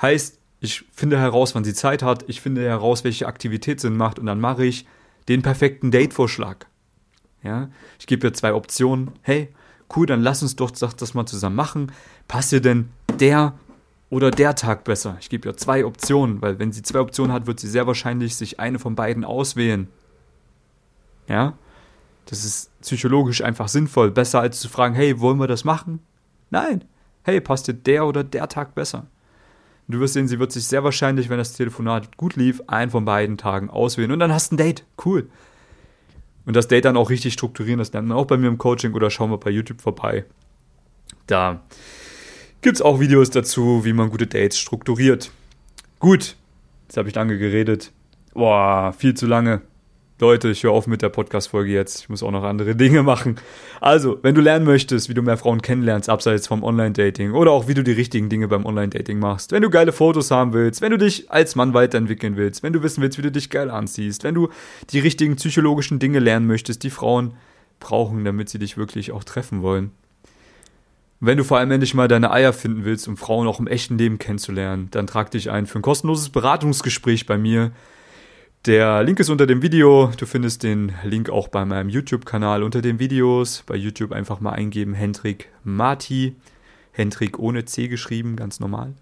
Heißt, 0.01 0.39
ich 0.61 0.85
finde 0.93 1.19
heraus, 1.19 1.55
wann 1.55 1.65
sie 1.65 1.75
Zeit 1.75 2.03
hat, 2.03 2.25
ich 2.29 2.41
finde 2.41 2.63
heraus, 2.63 3.05
welche 3.05 3.27
Aktivität 3.27 3.81
Sinn 3.81 3.97
macht 3.97 4.19
und 4.19 4.27
dann 4.27 4.41
mache 4.41 4.65
ich 4.65 4.87
den 5.29 5.43
perfekten 5.43 5.91
Date-Vorschlag. 5.91 6.67
Ja, 7.43 7.69
ich 7.99 8.07
gebe 8.07 8.27
ihr 8.27 8.35
zwei 8.35 8.53
Optionen. 8.53 9.13
Hey, 9.23 9.49
cool, 9.95 10.07
dann 10.07 10.23
lass 10.23 10.43
uns 10.43 10.57
doch 10.57 10.71
das 10.71 11.15
mal 11.15 11.27
zusammen 11.27 11.57
machen. 11.57 11.93
Passt 12.27 12.51
dir 12.51 12.61
denn 12.61 12.89
der 13.21 13.55
oder 14.11 14.31
der 14.31 14.55
Tag 14.57 14.85
besser? 14.85 15.17
Ich 15.21 15.29
gebe 15.29 15.49
ihr 15.49 15.57
zwei 15.57 15.85
Optionen, 15.85 16.43
weil 16.43 16.59
wenn 16.59 16.73
sie 16.73 16.83
zwei 16.83 17.01
Optionen 17.01 17.33
hat, 17.33 17.47
wird 17.47 17.61
sie 17.61 17.69
sehr 17.69 17.87
wahrscheinlich 17.87 18.35
sich 18.35 18.59
eine 18.59 18.79
von 18.79 18.97
beiden 18.97 19.25
auswählen. 19.25 19.89
Ja, 21.29 21.55
das 22.27 22.45
ist 22.45 22.71
psychologisch 22.81 23.43
einfach 23.43 23.69
sinnvoll. 23.69 24.11
Besser 24.11 24.41
als 24.41 24.61
zu 24.61 24.69
fragen, 24.69 24.95
hey, 24.95 25.21
wollen 25.21 25.39
wir 25.39 25.47
das 25.47 25.65
machen? 25.65 26.01
Nein. 26.51 26.85
Hey, 27.23 27.41
passt 27.41 27.69
dir 27.69 27.75
der 27.75 28.07
oder 28.07 28.25
der 28.25 28.49
Tag 28.49 28.75
besser? 28.75 29.07
Du 29.89 30.01
wirst 30.01 30.15
sehen, 30.15 30.29
sie 30.29 30.39
wird 30.39 30.53
sich 30.53 30.67
sehr 30.67 30.85
wahrscheinlich, 30.85 31.31
wenn 31.31 31.39
das 31.39 31.55
Telefonat 31.55 32.17
gut 32.19 32.37
lief, 32.37 32.63
einen 32.67 32.91
von 32.91 33.07
beiden 33.07 33.39
Tagen 33.39 33.71
auswählen. 33.71 34.13
Und 34.13 34.19
dann 34.19 34.33
hast 34.33 34.51
du 34.51 34.55
ein 34.55 34.59
Date. 34.59 34.85
Cool. 35.05 35.29
Und 36.45 36.57
das 36.57 36.69
Date 36.69 36.85
dann 36.85 36.97
auch 36.97 37.11
richtig 37.11 37.33
strukturieren, 37.33 37.79
das 37.79 37.93
lernt 37.93 38.09
man 38.09 38.17
auch 38.17 38.27
bei 38.27 38.37
mir 38.37 38.49
im 38.49 38.59
Coaching 38.59 38.95
oder 38.95 39.11
schauen 39.11 39.31
wir 39.31 39.39
bei 39.39 39.51
YouTube 39.51 39.81
vorbei. 39.81 40.25
Da 41.27 41.63
gibt 42.63 42.77
es 42.77 42.83
auch 42.83 43.01
Videos 43.01 43.31
dazu, 43.31 43.85
wie 43.85 43.93
man 43.93 44.11
gute 44.11 44.27
Dates 44.27 44.59
strukturiert. 44.59 45.31
Gut, 45.99 46.37
jetzt 46.87 46.97
habe 46.97 47.09
ich 47.09 47.15
lange 47.15 47.39
geredet. 47.39 47.93
Boah, 48.33 48.95
viel 48.97 49.15
zu 49.15 49.27
lange. 49.27 49.63
Leute, 50.21 50.49
ich 50.49 50.65
höre 50.65 50.73
auf 50.73 50.89
mit 50.89 51.01
der 51.01 51.11
Podcast-Folge 51.11 51.71
jetzt. 51.71 52.01
Ich 52.01 52.09
muss 52.09 52.25
auch 52.25 52.33
noch 52.33 52.43
andere 52.43 52.75
Dinge 52.75 53.05
machen. 53.05 53.37
Also, 53.81 54.19
wenn 54.23 54.35
du 54.35 54.41
lernen 54.41 54.65
möchtest, 54.65 55.09
wie 55.09 55.15
du 55.15 55.23
mehr 55.23 55.37
Frauen 55.37 55.63
kennenlernst, 55.63 56.09
abseits 56.09 56.49
vom 56.49 56.65
Online-Dating 56.65 57.35
oder 57.35 57.53
auch 57.53 57.69
wie 57.69 57.75
du 57.75 57.85
die 57.85 57.93
richtigen 57.93 58.29
Dinge 58.29 58.49
beim 58.49 58.67
Online-Dating 58.67 59.21
machst, 59.21 59.53
wenn 59.53 59.63
du 59.63 59.71
geile 59.71 59.93
Fotos 59.93 60.33
haben 60.33 60.53
willst, 60.53 60.81
wenn 60.81 60.91
du 60.91 60.99
dich 60.99 61.31
als 61.31 61.55
Mann 61.55 61.73
weiterentwickeln 61.73 62.37
willst, 62.37 62.65
wenn 62.65 62.73
du 62.73 62.83
wissen 62.83 63.01
willst, 63.01 63.17
wie 63.19 63.23
du 63.23 63.31
dich 63.31 63.49
geil 63.49 63.71
anziehst, 63.71 64.25
wenn 64.25 64.35
du 64.35 64.49
die 64.91 64.99
richtigen 64.99 65.37
psychologischen 65.37 66.01
Dinge 66.01 66.19
lernen 66.19 66.49
möchtest, 66.49 66.83
die 66.83 66.91
Frauen 66.91 67.35
brauchen, 67.79 68.25
damit 68.25 68.49
sie 68.49 68.59
dich 68.59 68.77
wirklich 68.77 69.13
auch 69.13 69.23
treffen 69.23 69.63
wollen. 69.63 69.93
Wenn 71.21 71.39
du 71.39 71.45
vor 71.45 71.59
allem 71.59 71.71
endlich 71.71 71.95
mal 71.95 72.09
deine 72.09 72.33
Eier 72.33 72.53
finden 72.53 72.85
willst, 72.85 73.07
um 73.07 73.17
Frauen 73.17 73.47
auch 73.47 73.61
im 73.61 73.69
echten 73.69 73.99
Leben 73.99 74.19
kennenzulernen, 74.19 74.89
dann 74.91 75.07
trag 75.07 75.31
dich 75.31 75.53
ein 75.53 75.67
für 75.67 75.79
ein 75.79 75.83
kostenloses 75.83 76.31
Beratungsgespräch 76.31 77.27
bei 77.27 77.39
mir. 77.39 77.71
Der 78.66 79.05
Link 79.05 79.21
ist 79.21 79.31
unter 79.31 79.47
dem 79.47 79.62
Video. 79.62 80.11
Du 80.16 80.27
findest 80.27 80.64
den 80.64 80.92
Link 81.05 81.31
auch 81.31 81.47
bei 81.49 81.64
meinem 81.64 81.88
YouTube-Kanal 81.88 82.64
unter 82.64 82.83
den 82.83 82.99
Videos. 82.99 83.62
Bei 83.66 83.77
YouTube 83.77 84.11
einfach 84.12 84.40
mal 84.40 84.51
eingeben 84.51 84.94
Hendrik 84.94 85.49
Marti. 85.62 86.35
Hendrik 86.90 87.38
ohne 87.38 87.64
C 87.64 87.87
geschrieben, 87.87 88.35
ganz 88.35 88.59
normal. 88.59 88.94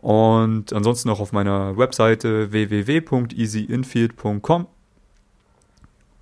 Und 0.00 0.72
ansonsten 0.72 1.10
auch 1.10 1.20
auf 1.20 1.32
meiner 1.32 1.76
Webseite 1.76 2.52
www.easyinfield.com. 2.52 4.68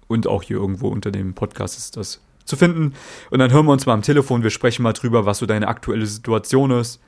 Und 0.09 0.27
auch 0.27 0.43
hier 0.43 0.57
irgendwo 0.57 0.89
unter 0.89 1.13
dem 1.13 1.35
Podcast 1.35 1.79
ist 1.79 1.97
das 1.97 2.21
zu 2.45 2.57
finden. 2.57 2.95
Und 3.31 3.39
dann 3.39 3.53
hören 3.53 3.67
wir 3.67 3.73
uns 3.73 3.87
mal 3.87 3.95
am 3.95 4.03
Telefon. 4.03 4.43
Wir 4.43 4.51
sprechen 4.51 4.83
mal 4.83 4.93
drüber, 4.93 5.25
was 5.25 5.39
so 5.39 5.47
deine 5.47 5.69
aktuelle 5.69 6.07
Situation 6.07 6.73
ist, 6.73 7.01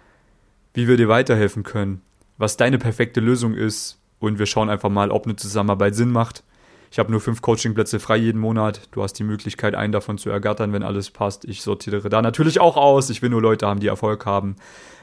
wie 0.73 0.87
wir 0.87 0.97
dir 0.97 1.09
weiterhelfen 1.09 1.65
können, 1.65 2.01
was 2.39 2.57
deine 2.57 2.79
perfekte 2.79 3.19
Lösung 3.21 3.55
ist 3.55 3.99
und 4.19 4.39
wir 4.39 4.47
schauen 4.47 4.71
einfach 4.71 4.91
mal, 4.91 5.11
ob 5.11 5.27
eine 5.27 5.37
Zusammenarbeit 5.37 5.95
Sinn 5.95 6.11
macht. 6.11 6.43
Ich 6.91 6.99
habe 6.99 7.11
nur 7.11 7.21
fünf 7.21 7.43
Coachingplätze 7.43 7.99
frei 7.99 8.17
jeden 8.19 8.41
Monat. 8.41 8.83
Du 8.93 9.03
hast 9.03 9.15
die 9.15 9.25
Möglichkeit, 9.25 9.75
einen 9.75 9.93
davon 9.93 10.17
zu 10.17 10.31
ergattern, 10.31 10.73
wenn 10.73 10.85
alles 10.85 11.11
passt. 11.11 11.45
Ich 11.45 11.63
sortiere 11.63 12.09
da 12.09 12.23
natürlich 12.23 12.61
auch 12.61 12.77
aus. 12.77 13.11
Ich 13.11 13.21
will 13.21 13.31
nur 13.31 13.43
Leute 13.43 13.67
haben, 13.67 13.81
die 13.81 13.89
Erfolg 13.89 14.27
haben. 14.27 14.55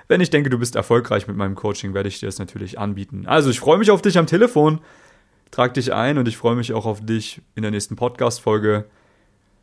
Wenn 0.07 0.21
ich 0.21 0.29
denke, 0.29 0.49
du 0.49 0.57
bist 0.57 0.77
erfolgreich 0.77 1.27
mit 1.27 1.35
meinem 1.35 1.55
Coaching, 1.55 1.93
werde 1.93 2.07
ich 2.07 2.19
dir 2.19 2.27
das 2.27 2.39
natürlich 2.39 2.79
anbieten. 2.79 3.25
Also, 3.27 3.49
ich 3.49 3.59
freue 3.59 3.77
mich 3.77 3.91
auf 3.91 4.01
dich 4.01 4.17
am 4.17 4.25
Telefon. 4.25 4.79
Trag 5.51 5.73
dich 5.73 5.93
ein 5.93 6.17
und 6.17 6.29
ich 6.29 6.37
freue 6.37 6.55
mich 6.55 6.71
auch 6.71 6.85
auf 6.85 7.05
dich 7.05 7.41
in 7.55 7.61
der 7.61 7.71
nächsten 7.71 7.97
Podcast-Folge. 7.97 8.85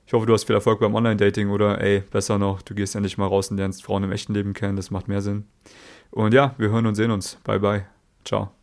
Ich 0.07 0.13
hoffe, 0.13 0.27
du 0.27 0.33
hast 0.33 0.45
viel 0.45 0.55
Erfolg 0.55 0.81
beim 0.81 0.95
Online-Dating 0.95 1.51
oder 1.51 1.81
ey, 1.81 2.01
besser 2.01 2.39
noch, 2.39 2.63
du 2.63 2.75
gehst 2.75 2.95
endlich 2.95 3.19
mal 3.19 3.27
raus 3.27 3.51
und 3.51 3.59
lernst 3.59 3.85
Frauen 3.85 4.05
im 4.05 4.13
echten 4.13 4.33
Leben 4.35 4.55
kennen. 4.55 4.77
Das 4.77 4.91
macht 4.91 5.09
mehr 5.09 5.21
Sinn. 5.21 5.45
Und 6.11 6.33
ja, 6.33 6.55
wir 6.59 6.71
hören 6.71 6.87
und 6.87 6.95
sehen 6.95 7.11
uns. 7.11 7.39
Bye, 7.45 7.61
bye. 7.61 7.87
Ciao. 8.25 8.58